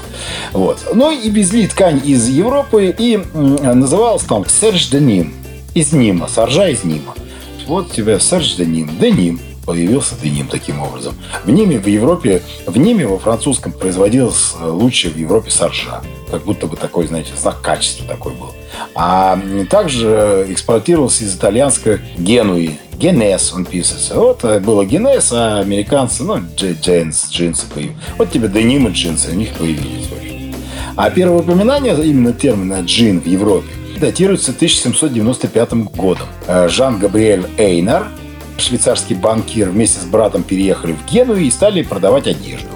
Вот. 0.53 0.79
Ну 0.93 1.11
и 1.11 1.29
везли 1.29 1.67
ткань 1.67 2.01
из 2.05 2.29
Европы 2.29 2.95
и 2.97 3.17
называлась 3.33 4.23
там 4.23 4.47
Серж 4.47 4.87
Деним. 4.87 5.33
Из 5.73 5.93
Нима, 5.93 6.27
саржа 6.27 6.67
из 6.67 6.83
Нима. 6.83 7.15
Вот 7.67 7.91
тебе 7.91 8.19
Серж 8.19 8.55
Деним. 8.55 8.89
Деним 8.99 9.39
появился 9.65 10.15
деним 10.21 10.47
таким 10.47 10.81
образом. 10.81 11.15
В 11.45 11.51
Ниме, 11.51 11.79
в 11.79 11.87
Европе, 11.87 12.41
в 12.65 12.77
Ниме 12.77 13.07
во 13.07 13.19
французском 13.19 13.71
производилось 13.71 14.53
лучше 14.61 15.09
в 15.09 15.17
Европе 15.17 15.51
саржа. 15.51 16.01
Как 16.29 16.43
будто 16.43 16.67
бы 16.67 16.77
такой, 16.77 17.07
знаете, 17.07 17.31
знак 17.39 17.61
качества 17.61 18.07
такой 18.07 18.33
был. 18.33 18.53
А 18.95 19.39
также 19.69 20.45
экспортировался 20.49 21.23
из 21.23 21.35
итальянской 21.35 21.99
Генуи. 22.17 22.79
Генес 22.93 23.53
он 23.53 23.65
писался. 23.65 24.13
Вот 24.15 24.43
э, 24.43 24.59
было 24.59 24.85
Генес, 24.85 25.31
а 25.31 25.59
американцы, 25.59 26.23
ну, 26.23 26.39
джинс, 26.55 27.29
джинсы 27.31 27.65
появились. 27.73 27.95
Вот 28.17 28.31
тебе 28.31 28.47
деним 28.47 28.87
и 28.87 28.91
джинсы, 28.91 29.31
у 29.31 29.35
них 29.35 29.53
появились. 29.53 30.07
А 30.95 31.09
первое 31.09 31.39
упоминание 31.39 31.95
именно 32.05 32.31
термина 32.31 32.81
джин 32.81 33.19
в 33.19 33.25
Европе 33.25 33.69
датируется 34.01 34.51
1795 34.51 35.73
годом. 35.95 36.27
Э, 36.47 36.67
Жан-Габриэль 36.67 37.45
Эйнар– 37.57 38.07
швейцарский 38.61 39.15
банкир 39.15 39.69
вместе 39.69 39.99
с 39.99 40.05
братом 40.05 40.43
переехали 40.43 40.93
в 40.93 41.05
Гену 41.11 41.35
и 41.35 41.49
стали 41.49 41.81
продавать 41.81 42.27
одежду. 42.27 42.67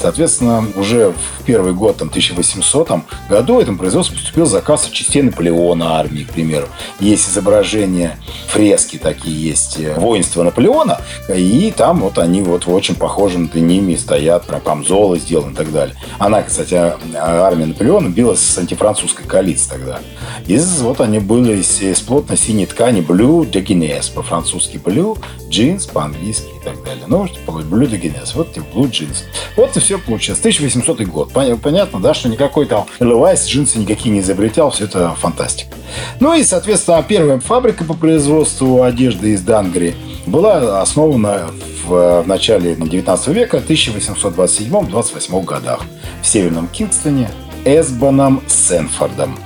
Соответственно, 0.00 0.66
уже 0.76 1.12
в 1.12 1.44
первый 1.44 1.74
год, 1.74 1.98
там, 1.98 2.08
1800 2.08 2.90
году, 3.28 3.56
в 3.56 3.58
этом 3.58 3.76
производстве 3.76 4.16
поступил 4.16 4.46
заказ 4.46 4.86
от 4.86 4.92
частей 4.92 5.22
Наполеона 5.22 5.98
армии, 5.98 6.22
к 6.22 6.32
примеру. 6.32 6.68
Есть 7.00 7.28
изображения, 7.28 8.18
фрески 8.48 8.96
такие 8.96 9.50
есть, 9.50 9.78
э, 9.78 9.94
воинства 9.98 10.42
Наполеона, 10.42 11.00
и 11.28 11.72
там 11.76 12.00
вот 12.00 12.18
они 12.18 12.42
вот 12.42 12.66
очень 12.66 12.94
похожи 12.94 13.38
на 13.38 13.58
ними 13.58 13.94
стоят, 13.96 14.46
про 14.46 14.60
камзолы 14.60 15.18
сделаны 15.18 15.52
и 15.52 15.54
так 15.54 15.72
далее. 15.72 15.96
Она, 16.18 16.42
кстати, 16.42 16.74
а, 16.74 16.98
армия 17.14 17.66
Наполеона 17.66 18.08
билась 18.08 18.40
с 18.40 18.58
антифранцузской 18.58 19.26
коалицией 19.26 19.70
тогда. 19.70 20.00
И 20.46 20.58
вот 20.80 21.00
они 21.00 21.18
были 21.18 21.58
из, 21.58 21.80
из 21.82 22.00
плотно 22.00 22.36
синей 22.36 22.66
ткани 22.66 23.00
blue 23.00 23.48
de 23.48 23.64
Guinness, 23.64 24.12
по-французски 24.12 24.76
blue, 24.76 25.18
джинс 25.48 25.86
по-английски 25.86 26.48
и 26.60 26.64
так 26.64 26.82
далее. 26.84 27.04
Ну, 27.06 27.26
blue 27.46 27.88
de 27.88 28.00
Guinness, 28.00 28.30
вот 28.34 28.52
тебе 28.52 28.64
blue 28.74 28.90
jeans. 28.90 29.24
Вот 29.56 29.76
и 29.76 29.80
все 29.80 29.89
получилось. 29.98 30.40
1800 30.40 31.00
год. 31.02 31.32
Понятно, 31.32 32.00
да, 32.00 32.14
что 32.14 32.28
никакой 32.28 32.66
там 32.66 32.86
Levi's 32.98 33.46
джинсы 33.46 33.78
никакие 33.78 34.12
не 34.12 34.20
изобретал, 34.20 34.70
все 34.70 34.84
это 34.84 35.14
фантастика. 35.16 35.74
Ну 36.20 36.34
и, 36.34 36.44
соответственно, 36.44 37.02
первая 37.06 37.40
фабрика 37.40 37.84
по 37.84 37.94
производству 37.94 38.82
одежды 38.82 39.30
из 39.32 39.42
Дангри 39.42 39.94
была 40.26 40.80
основана 40.80 41.50
в, 41.84 42.22
в 42.22 42.28
начале 42.28 42.74
19 42.74 43.28
века, 43.28 43.58
1827-28 43.58 45.44
годах 45.44 45.80
в 46.22 46.26
Северном 46.26 46.68
Кингстоне 46.68 47.30
Эсбоном 47.64 48.42
Сенфордом. 48.46 49.38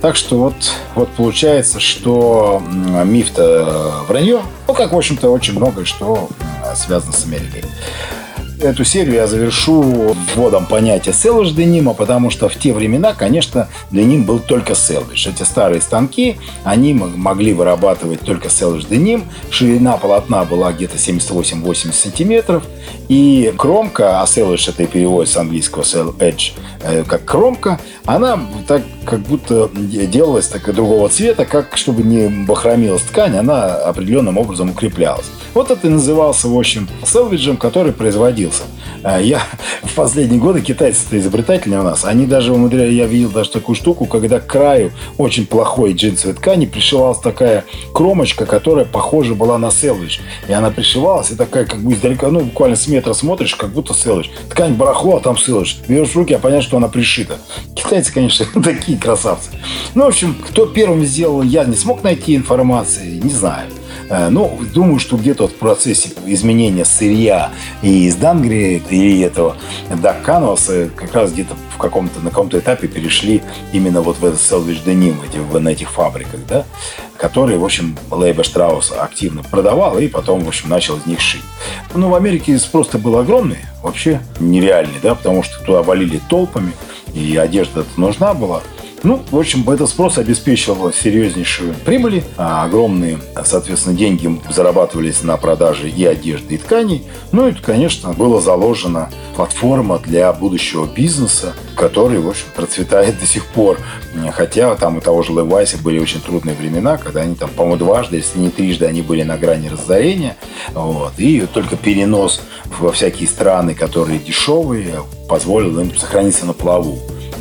Так 0.00 0.14
что 0.14 0.38
вот, 0.38 0.54
вот 0.94 1.08
получается, 1.10 1.80
что 1.80 2.62
миф-то 3.04 4.04
вранье. 4.06 4.42
Ну, 4.68 4.74
как, 4.74 4.92
в 4.92 4.96
общем-то, 4.96 5.28
очень 5.28 5.54
многое, 5.54 5.84
что 5.84 6.28
связано 6.76 7.12
с 7.12 7.24
Америкой. 7.24 7.64
Эту 8.60 8.84
серию 8.84 9.14
я 9.14 9.26
завершу 9.28 10.14
вводом 10.34 10.66
понятия 10.66 11.12
селвидж 11.12 11.52
денима, 11.52 11.94
потому 11.94 12.28
что 12.28 12.48
в 12.48 12.56
те 12.56 12.72
времена, 12.72 13.14
конечно, 13.14 13.68
деним 13.92 14.24
был 14.24 14.40
только 14.40 14.74
селвидж. 14.74 15.28
Эти 15.28 15.44
старые 15.44 15.80
станки, 15.80 16.38
они 16.64 16.92
могли 16.92 17.52
вырабатывать 17.52 18.20
только 18.20 18.48
селвидж 18.50 18.86
деним. 18.86 19.24
Ширина 19.50 19.96
полотна 19.96 20.44
была 20.44 20.72
где-то 20.72 20.96
78-80 20.96 21.92
сантиметров. 21.92 22.64
И 23.08 23.54
кромка, 23.56 24.22
а 24.22 24.26
селвидж 24.26 24.68
это 24.68 24.86
переводится 24.86 25.36
с 25.36 25.38
английского 25.38 25.82
sell 25.82 26.16
edge, 26.18 26.52
э, 26.82 27.04
как 27.04 27.24
кромка, 27.24 27.78
она 28.06 28.40
так 28.66 28.82
как 29.08 29.20
будто 29.20 29.70
делалась 29.74 30.48
так 30.48 30.74
другого 30.74 31.08
цвета, 31.08 31.46
как 31.46 31.78
чтобы 31.78 32.02
не 32.02 32.28
бахромилась 32.44 33.02
ткань, 33.02 33.36
она 33.36 33.76
определенным 33.76 34.36
образом 34.36 34.70
укреплялась. 34.70 35.24
Вот 35.54 35.70
это 35.70 35.86
и 35.86 35.90
назывался, 35.90 36.46
в 36.48 36.56
общем, 36.56 36.88
селвиджем, 37.04 37.56
который 37.56 37.92
производился. 37.92 38.64
А 39.02 39.20
я 39.20 39.40
в 39.82 39.94
последние 39.94 40.40
годы, 40.40 40.60
китайцы-то 40.60 41.18
изобретательные 41.18 41.80
у 41.80 41.84
нас, 41.84 42.04
они 42.04 42.26
даже 42.26 42.52
умудряли, 42.52 42.92
я 42.92 43.06
видел 43.06 43.30
даже 43.30 43.50
такую 43.50 43.76
штуку, 43.76 44.04
когда 44.04 44.40
к 44.40 44.46
краю 44.46 44.92
очень 45.16 45.46
плохой 45.46 45.94
джинсовой 45.94 46.34
ткани 46.34 46.66
пришивалась 46.66 47.18
такая 47.18 47.64
кромочка, 47.94 48.44
которая 48.44 48.84
похожа 48.84 49.34
была 49.34 49.56
на 49.58 49.70
селвидж. 49.70 50.18
И 50.48 50.52
она 50.52 50.70
пришивалась, 50.70 51.30
и 51.30 51.34
такая 51.34 51.64
как 51.64 51.80
бы 51.80 51.94
издалека, 51.94 52.28
ну, 52.28 52.40
буквально 52.40 52.76
с 52.76 52.86
метра 52.86 53.14
смотришь, 53.14 53.54
как 53.54 53.70
будто 53.70 53.94
селвидж. 53.94 54.28
Ткань 54.50 54.74
барахло, 54.74 55.16
а 55.16 55.20
там 55.20 55.38
селвидж. 55.38 55.76
Берешь 55.88 56.14
руки, 56.14 56.34
а 56.34 56.38
понятно, 56.38 56.62
что 56.62 56.76
она 56.76 56.88
пришита. 56.88 57.38
Китайцы, 57.74 58.12
конечно, 58.12 58.46
такие 58.62 58.97
красавцы. 58.98 59.50
Ну, 59.94 60.04
в 60.04 60.08
общем, 60.08 60.34
кто 60.34 60.66
первым 60.66 61.04
сделал, 61.04 61.42
я 61.42 61.64
не 61.64 61.76
смог 61.76 62.02
найти 62.02 62.36
информации, 62.36 63.20
не 63.22 63.30
знаю. 63.30 63.68
Э, 64.08 64.28
ну, 64.28 64.58
думаю, 64.74 64.98
что 64.98 65.16
где-то 65.16 65.48
в 65.48 65.54
процессе 65.54 66.10
изменения 66.26 66.84
сырья 66.84 67.50
и 67.82 68.06
из 68.06 68.16
Дангри, 68.16 68.82
и 68.90 69.20
этого 69.20 69.56
Дак 70.02 70.26
Canvas 70.26 70.90
как 70.94 71.14
раз 71.14 71.32
где-то 71.32 71.54
в 71.74 71.78
каком-то, 71.78 72.20
на 72.20 72.30
каком-то 72.30 72.58
этапе 72.58 72.88
перешли 72.88 73.42
именно 73.72 74.00
вот 74.00 74.18
в 74.18 74.24
этот 74.24 74.40
Selvidge 74.40 74.84
Denim, 74.84 75.16
эти, 75.26 75.38
на 75.58 75.68
этих 75.68 75.90
фабриках, 75.90 76.40
да, 76.48 76.64
которые, 77.16 77.58
в 77.58 77.64
общем, 77.64 77.96
Лейба 78.10 78.44
Штраус 78.44 78.92
активно 78.92 79.42
продавал 79.42 79.98
и 79.98 80.08
потом, 80.08 80.40
в 80.40 80.48
общем, 80.48 80.68
начал 80.68 80.96
из 80.96 81.06
них 81.06 81.20
шить. 81.20 81.42
Ну, 81.94 82.08
в 82.08 82.14
Америке 82.14 82.58
спрос 82.58 82.88
был 82.88 83.18
огромный, 83.18 83.58
вообще 83.82 84.20
нереальный, 84.40 84.98
да, 85.02 85.14
потому 85.14 85.42
что 85.42 85.62
туда 85.64 85.82
валили 85.82 86.20
толпами, 86.28 86.72
и 87.14 87.36
одежда 87.36 87.84
нужна 87.96 88.34
была. 88.34 88.62
Ну, 89.04 89.22
в 89.30 89.38
общем, 89.38 89.68
этот 89.70 89.88
спрос 89.88 90.18
обеспечивал 90.18 90.92
серьезнейшую 90.92 91.74
прибыли, 91.84 92.24
а 92.36 92.64
огромные, 92.64 93.18
соответственно, 93.44 93.96
деньги 93.96 94.40
зарабатывались 94.50 95.22
на 95.22 95.36
продаже 95.36 95.88
и 95.88 96.04
одежды, 96.04 96.56
и 96.56 96.58
тканей. 96.58 97.04
Ну 97.30 97.48
и, 97.48 97.52
конечно, 97.52 98.12
была 98.12 98.40
заложена 98.40 99.08
платформа 99.36 100.00
для 100.00 100.32
будущего 100.32 100.86
бизнеса, 100.86 101.54
который, 101.76 102.18
в 102.18 102.28
общем, 102.28 102.46
процветает 102.56 103.20
до 103.20 103.26
сих 103.26 103.46
пор. 103.46 103.78
Хотя 104.32 104.74
там 104.74 104.96
у 104.96 105.00
того 105.00 105.22
же 105.22 105.32
Левайса 105.32 105.78
были 105.78 106.00
очень 106.00 106.20
трудные 106.20 106.56
времена, 106.56 106.96
когда 106.96 107.20
они 107.20 107.36
там, 107.36 107.50
по-моему, 107.50 107.78
дважды, 107.78 108.16
если 108.16 108.40
не 108.40 108.50
трижды, 108.50 108.86
они 108.86 109.02
были 109.02 109.22
на 109.22 109.38
грани 109.38 109.68
разорения. 109.68 110.36
Вот. 110.74 111.12
И 111.18 111.46
только 111.52 111.76
перенос 111.76 112.40
во 112.80 112.90
всякие 112.90 113.28
страны, 113.28 113.74
которые 113.74 114.18
дешевые, 114.18 115.02
позволил 115.28 115.78
им 115.78 115.96
сохраниться 115.96 116.46
на 116.46 116.52
плаву 116.52 116.98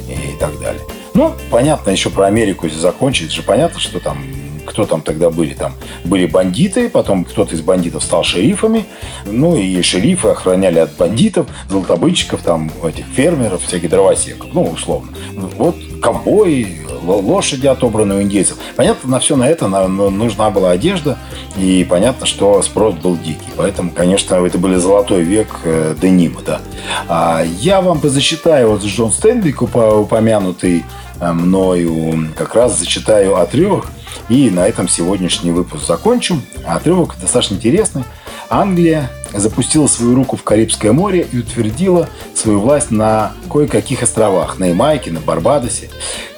и 0.07 0.39
так 0.39 0.59
далее. 0.59 0.81
Ну, 1.17 1.33
понятно, 1.49 1.89
еще 1.89 2.11
про 2.11 2.27
Америку, 2.27 2.67
если 2.67 2.77
закончить, 2.77 3.31
же 3.31 3.41
понятно, 3.41 3.79
что 3.79 3.99
там 3.99 4.19
кто 4.67 4.85
там 4.85 5.01
тогда 5.01 5.31
были? 5.31 5.55
Там 5.55 5.73
были 6.03 6.27
бандиты, 6.27 6.89
потом 6.89 7.23
кто-то 7.25 7.55
из 7.55 7.61
бандитов 7.61 8.03
стал 8.03 8.23
шерифами, 8.23 8.85
ну 9.25 9.55
и 9.55 9.81
шерифы 9.81 10.27
охраняли 10.27 10.77
от 10.77 10.95
бандитов, 10.95 11.47
золотобытчиков, 11.69 12.43
там 12.43 12.69
этих 12.83 13.05
фермеров, 13.05 13.63
всяких 13.63 13.89
дровосеков, 13.89 14.49
ну, 14.53 14.65
условно. 14.65 15.11
Вот 15.57 15.75
ковбои, 16.03 16.85
лошади, 17.01 17.65
отобранные 17.65 18.19
у 18.19 18.21
индейцев. 18.21 18.57
Понятно, 18.75 19.09
на 19.09 19.19
все 19.19 19.35
на 19.35 19.47
это 19.47 19.67
нужна 19.67 20.51
была 20.51 20.71
одежда, 20.71 21.17
и 21.57 21.83
понятно, 21.89 22.27
что 22.27 22.61
спрос 22.61 22.93
был 22.93 23.17
дикий. 23.17 23.47
Поэтому, 23.55 23.89
конечно, 23.89 24.35
это 24.35 24.59
были 24.59 24.75
золотой 24.75 25.23
век 25.23 25.47
э, 25.63 25.95
денима, 25.99 26.41
да. 26.45 26.61
А 27.07 27.43
я 27.59 27.81
вам 27.81 27.99
зачитаю 28.03 28.69
вот 28.69 28.83
Джон 28.83 29.11
Стенбик, 29.11 29.63
упомянутый 29.63 30.83
мною 31.21 32.29
как 32.35 32.55
раз 32.55 32.77
зачитаю 32.77 33.37
отрывок. 33.37 33.87
И 34.29 34.49
на 34.49 34.67
этом 34.67 34.87
сегодняшний 34.87 35.51
выпуск 35.51 35.85
закончим. 35.85 36.41
Отрывок 36.65 37.15
достаточно 37.19 37.55
интересный. 37.55 38.03
Англия 38.49 39.09
запустила 39.33 39.87
свою 39.87 40.15
руку 40.15 40.37
в 40.37 40.43
Карибское 40.43 40.91
море 40.91 41.27
и 41.31 41.39
утвердила 41.39 42.09
свою 42.33 42.59
власть 42.59 42.91
на 42.91 43.33
кое-каких 43.51 44.03
островах. 44.03 44.57
На 44.59 44.65
Ямайке, 44.65 45.11
на 45.11 45.19
Барбадосе. 45.19 45.89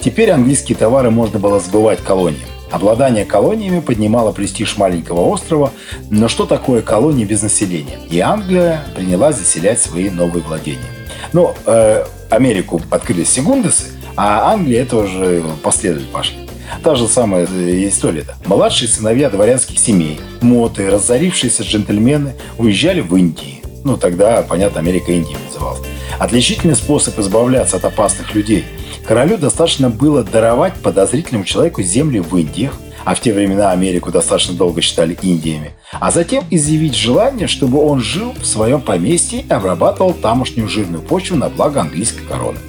Теперь 0.02 0.32
английские 0.32 0.78
товары 0.78 1.12
можно 1.12 1.40
было 1.40 1.60
сбывать 1.60 2.00
колониям. 2.00 2.50
Обладание 2.72 3.26
колониями 3.26 3.80
поднимало 3.80 4.32
престиж 4.32 4.78
маленького 4.78 5.22
острова, 5.22 5.72
но 6.12 6.28
что 6.28 6.46
такое 6.46 6.84
колонии 6.84 7.26
без 7.26 7.42
населения? 7.42 7.98
И 8.12 8.20
Англия 8.20 8.84
принялась 8.96 9.38
заселять 9.38 9.82
свои 9.82 10.12
новые 10.12 10.44
владения. 10.44 10.80
Но 11.34 11.56
э, 11.66 12.06
Америку 12.30 12.80
открыли 12.92 13.24
секундесы, 13.24 13.86
а 14.22 14.52
Англия 14.52 14.82
это 14.82 14.98
уже 14.98 15.42
последовали 15.64 16.04
пошли. 16.04 16.36
Та 16.84 16.96
же 16.96 17.08
самая 17.08 17.48
э, 17.50 17.88
история-то. 17.88 18.36
Младшие 18.46 18.90
сыновья 18.90 19.30
дворянских 19.30 19.80
семей, 19.80 20.20
моты, 20.42 20.90
разорившиеся 20.90 21.64
джентльмены 21.64 22.34
уезжали 22.58 23.00
в 23.00 23.16
Индию. 23.16 23.60
Ну, 23.86 23.96
тогда, 23.96 24.42
понятно, 24.42 24.82
Америка 24.82 25.14
Индия 25.14 25.38
называлась. 25.48 25.80
Отличительный 26.20 26.76
способ 26.76 27.18
избавляться 27.18 27.78
от 27.78 27.86
опасных 27.86 28.36
людей. 28.36 28.66
Королю 29.08 29.38
достаточно 29.38 29.90
было 29.90 30.22
даровать 30.22 30.74
подозрительному 30.74 31.46
человеку 31.46 31.82
земли 31.82 32.20
в 32.20 32.38
Индиях, 32.38 32.74
а 33.06 33.16
в 33.16 33.22
те 33.22 33.34
времена 33.34 33.72
Америку 33.72 34.12
достаточно 34.12 34.54
долго 34.54 34.82
считали 34.82 35.18
Индиями, 35.22 35.72
а 35.94 36.12
затем 36.12 36.44
изъявить 36.52 36.94
желание, 36.94 37.48
чтобы 37.48 37.82
он 37.82 38.02
жил 38.02 38.34
в 38.34 38.46
своем 38.46 38.82
поместье 38.82 39.40
и 39.40 39.50
обрабатывал 39.50 40.14
тамошнюю 40.14 40.68
жирную 40.68 41.02
почву 41.02 41.38
на 41.38 41.48
благо 41.48 41.80
английской 41.80 42.26
короны 42.26 42.60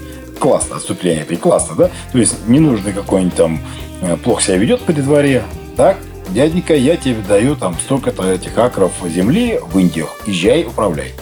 классно, 0.41 0.77
отступление 0.77 1.23
опять 1.23 1.39
классно, 1.39 1.77
да? 1.77 1.91
То 2.11 2.19
есть 2.19 2.49
не 2.49 2.59
нужно 2.59 2.93
какой-нибудь 2.93 3.37
там 3.37 3.61
э, 4.03 4.17
плохо 4.17 4.43
себя 4.43 4.57
ведет 4.57 4.81
при 4.81 4.95
дворе, 4.95 5.45
так? 5.77 5.99
Дяденька, 6.31 6.75
я 6.75 6.97
тебе 6.97 7.23
даю 7.27 7.57
там 7.57 7.75
столько-то 7.75 8.31
этих 8.33 8.57
акров 8.57 8.93
земли 9.05 9.61
в 9.61 9.79
Индиях, 9.79 10.21
езжай, 10.27 10.65
управляй. 10.65 11.13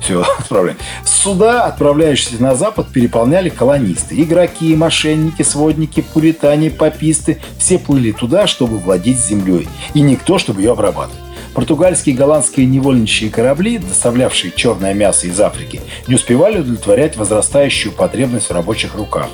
Все, 0.00 0.22
отправляй. 0.38 0.76
Суда, 1.04 1.64
отправляющиеся 1.64 2.42
на 2.42 2.54
Запад, 2.54 2.88
переполняли 2.88 3.48
колонисты. 3.48 4.20
Игроки, 4.22 4.74
мошенники, 4.76 5.42
сводники, 5.42 6.00
пуритане, 6.00 6.70
пописты. 6.70 7.38
Все 7.58 7.78
плыли 7.78 8.12
туда, 8.12 8.46
чтобы 8.46 8.78
владеть 8.78 9.18
землей. 9.18 9.68
И 9.94 10.00
никто, 10.00 10.38
чтобы 10.38 10.60
ее 10.62 10.72
обрабатывать. 10.72 11.27
Португальские 11.58 12.14
и 12.14 12.16
голландские 12.16 12.66
невольничьи 12.66 13.28
корабли, 13.28 13.78
доставлявшие 13.78 14.52
черное 14.54 14.94
мясо 14.94 15.26
из 15.26 15.40
Африки, 15.40 15.80
не 16.06 16.14
успевали 16.14 16.60
удовлетворять 16.60 17.16
возрастающую 17.16 17.90
потребность 17.90 18.48
в 18.48 18.52
рабочих 18.52 18.94
руках. 18.94 19.26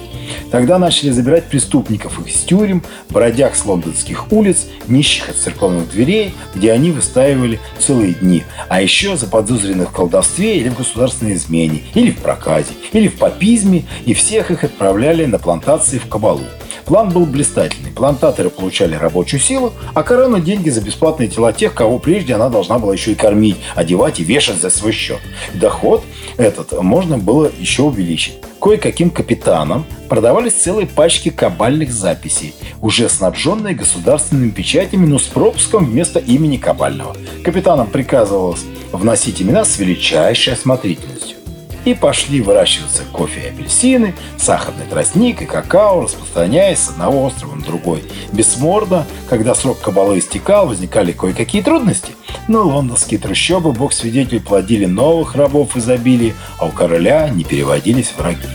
Тогда 0.51 0.79
начали 0.79 1.11
забирать 1.11 1.45
преступников 1.45 2.27
из 2.27 2.37
тюрем, 2.37 2.83
бродяг 3.11 3.55
с 3.55 3.67
лондонских 3.67 4.33
улиц, 4.33 4.65
нищих 4.89 5.29
от 5.29 5.37
церковных 5.37 5.91
дверей, 5.91 6.33
где 6.55 6.73
они 6.73 6.93
выстаивали 6.93 7.61
целые 7.79 8.15
дни, 8.15 8.43
а 8.71 8.81
еще 8.81 9.19
заподозренных 9.19 9.91
в 9.91 9.93
колдовстве 9.93 10.57
или 10.57 10.71
в 10.71 10.79
государственной 10.79 11.35
измене, 11.35 11.83
или 11.93 12.11
в 12.11 12.21
проказе, 12.21 12.73
или 12.95 13.09
в 13.09 13.19
папизме, 13.19 13.85
и 14.07 14.15
всех 14.15 14.51
их 14.51 14.65
отправляли 14.65 15.27
на 15.27 15.39
плантации 15.39 15.99
в 15.99 16.09
Кабалу. 16.09 16.45
План 16.85 17.09
был 17.09 17.25
блистательный. 17.25 17.91
Плантаторы 17.91 18.51
получали 18.51 18.95
рабочую 18.95 19.41
силу, 19.41 19.73
а 19.95 20.03
корона– 20.03 20.41
деньги 20.41 20.69
за 20.71 20.81
бесплатные 20.81 21.29
тела 21.29 21.53
тех, 21.53 21.75
кого 21.75 21.99
прежде 21.99 22.35
она 22.35 22.49
должна 22.49 22.79
была 22.79 22.93
еще 22.93 23.13
и 23.13 23.15
кормить, 23.15 23.57
одевать 23.75 24.21
и 24.21 24.25
вешать 24.25 24.61
за 24.61 24.71
свой 24.71 24.93
счет. 24.93 25.21
Доход 25.55 26.03
этот 26.37 26.73
можно 26.83 27.17
было 27.19 27.51
еще 27.59 27.83
увеличить. 27.83 28.39
Кое-каким 28.61 29.11
капитанам 29.11 29.85
продавались 30.09 30.55
целые 30.55 30.87
пачки 30.87 31.31
кабальных 31.31 31.93
записей, 31.93 32.55
уже 32.81 33.09
снабженные 33.09 33.75
государственными 33.75 34.51
печатями, 34.51 35.07
но 35.07 35.19
с 35.19 35.25
пропуском 35.25 35.87
вместо 35.87 36.19
имени 36.19 36.57
кабального. 36.57 37.17
Капитанам 37.43 37.89
приказывалось 37.89 38.65
вносить 38.93 39.43
имена 39.43 39.65
с 39.65 39.79
величайшей 39.79 40.55
осмотрительностью 40.55 41.37
и 41.85 41.95
пошли 41.95 42.41
выращиваться 42.41 43.03
кофе 43.13 43.41
и 43.41 43.49
апельсины, 43.49 44.15
сахарный 44.39 44.87
тростник 44.87 45.43
и 45.43 45.47
какао, 45.47 46.03
распространяясь 46.03 46.81
с 46.81 46.89
одного 46.91 47.25
острова 47.25 47.55
на 47.55 47.63
другой. 47.63 48.05
Бессморно, 48.33 49.07
когда 49.29 49.55
срок 49.55 49.81
кабалы 49.81 50.19
истекал, 50.19 50.67
возникали 50.67 51.13
кое-какие 51.13 51.63
трудности. 51.63 52.13
Но 52.49 52.63
лондонские 52.63 53.21
трущобы, 53.21 53.73
бог 53.73 53.93
свидетель, 53.93 54.41
плодили 54.41 54.87
новых 54.87 55.35
рабов 55.35 55.77
изобилия, 55.77 56.35
а 56.59 56.67
у 56.67 56.71
короля 56.71 57.29
не 57.29 57.45
переводились 57.45 58.13
враги. 58.17 58.49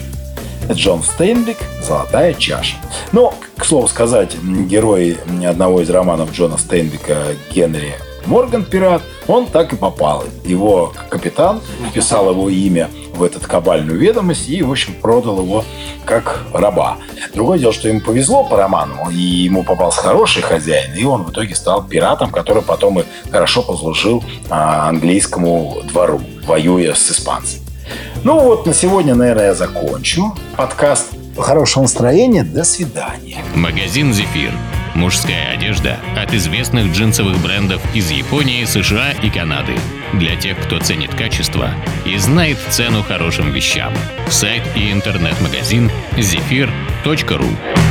Джон 0.71 1.01
Стейнбек 1.01 1.57
«Золотая 1.81 2.35
чаша». 2.35 2.75
Но, 3.11 3.33
к 3.57 3.65
слову 3.65 3.87
сказать, 3.87 4.35
герой 4.35 5.17
одного 5.43 5.81
из 5.81 5.89
романов 5.89 6.31
Джона 6.31 6.57
Стейнбека 6.57 7.17
Генри 7.51 7.95
Морган 8.25 8.63
Пират, 8.63 9.01
он 9.29 9.45
так 9.45 9.73
и 9.73 9.75
попал. 9.75 10.23
Его 10.43 10.93
капитан 11.09 11.61
вписал 11.89 12.29
его 12.31 12.49
имя 12.49 12.89
в 13.13 13.23
этот 13.23 13.45
кабальную 13.45 13.99
ведомость 13.99 14.49
и, 14.49 14.61
в 14.63 14.71
общем, 14.71 14.93
продал 14.93 15.39
его 15.41 15.63
как 16.05 16.39
раба. 16.53 16.97
Другое 17.33 17.59
дело, 17.59 17.71
что 17.71 17.87
ему 17.87 18.01
повезло 18.01 18.43
по 18.43 18.57
роману, 18.57 19.09
и 19.11 19.17
ему 19.17 19.63
попался 19.63 20.01
хороший 20.01 20.41
хозяин, 20.41 20.95
и 20.95 21.03
он 21.03 21.23
в 21.23 21.31
итоге 21.31 21.55
стал 21.55 21.83
пиратом, 21.83 22.31
который 22.31 22.63
потом 22.63 22.99
и 22.99 23.03
хорошо 23.29 23.61
послужил 23.61 24.23
а, 24.49 24.89
английскому 24.89 25.81
двору, 25.83 26.21
воюя 26.45 26.93
с 26.93 27.11
испанцами. 27.11 27.61
Ну 28.23 28.39
вот, 28.39 28.65
на 28.65 28.73
сегодня, 28.73 29.15
наверное, 29.15 29.47
я 29.47 29.53
закончу 29.53 30.35
подкаст. 30.57 31.07
Хорошего 31.37 31.83
настроения, 31.83 32.43
до 32.43 32.63
свидания. 32.63 33.37
Магазин 33.55 34.13
«Зефир» 34.13 34.51
Мужская 34.99 35.53
одежда 35.53 35.97
от 36.17 36.33
известных 36.33 36.91
джинсовых 36.91 37.41
брендов 37.41 37.81
из 37.95 38.11
Японии, 38.11 38.65
США 38.65 39.13
и 39.13 39.29
Канады. 39.29 39.73
Для 40.15 40.35
тех, 40.35 40.57
кто 40.59 40.77
ценит 40.79 41.15
качество 41.15 41.71
и 42.05 42.17
знает 42.17 42.57
цену 42.69 43.01
хорошим 43.01 43.49
вещам. 43.53 43.93
Сайт 44.27 44.63
и 44.75 44.91
интернет-магазин 44.91 45.89
zephyr.ru 46.17 47.88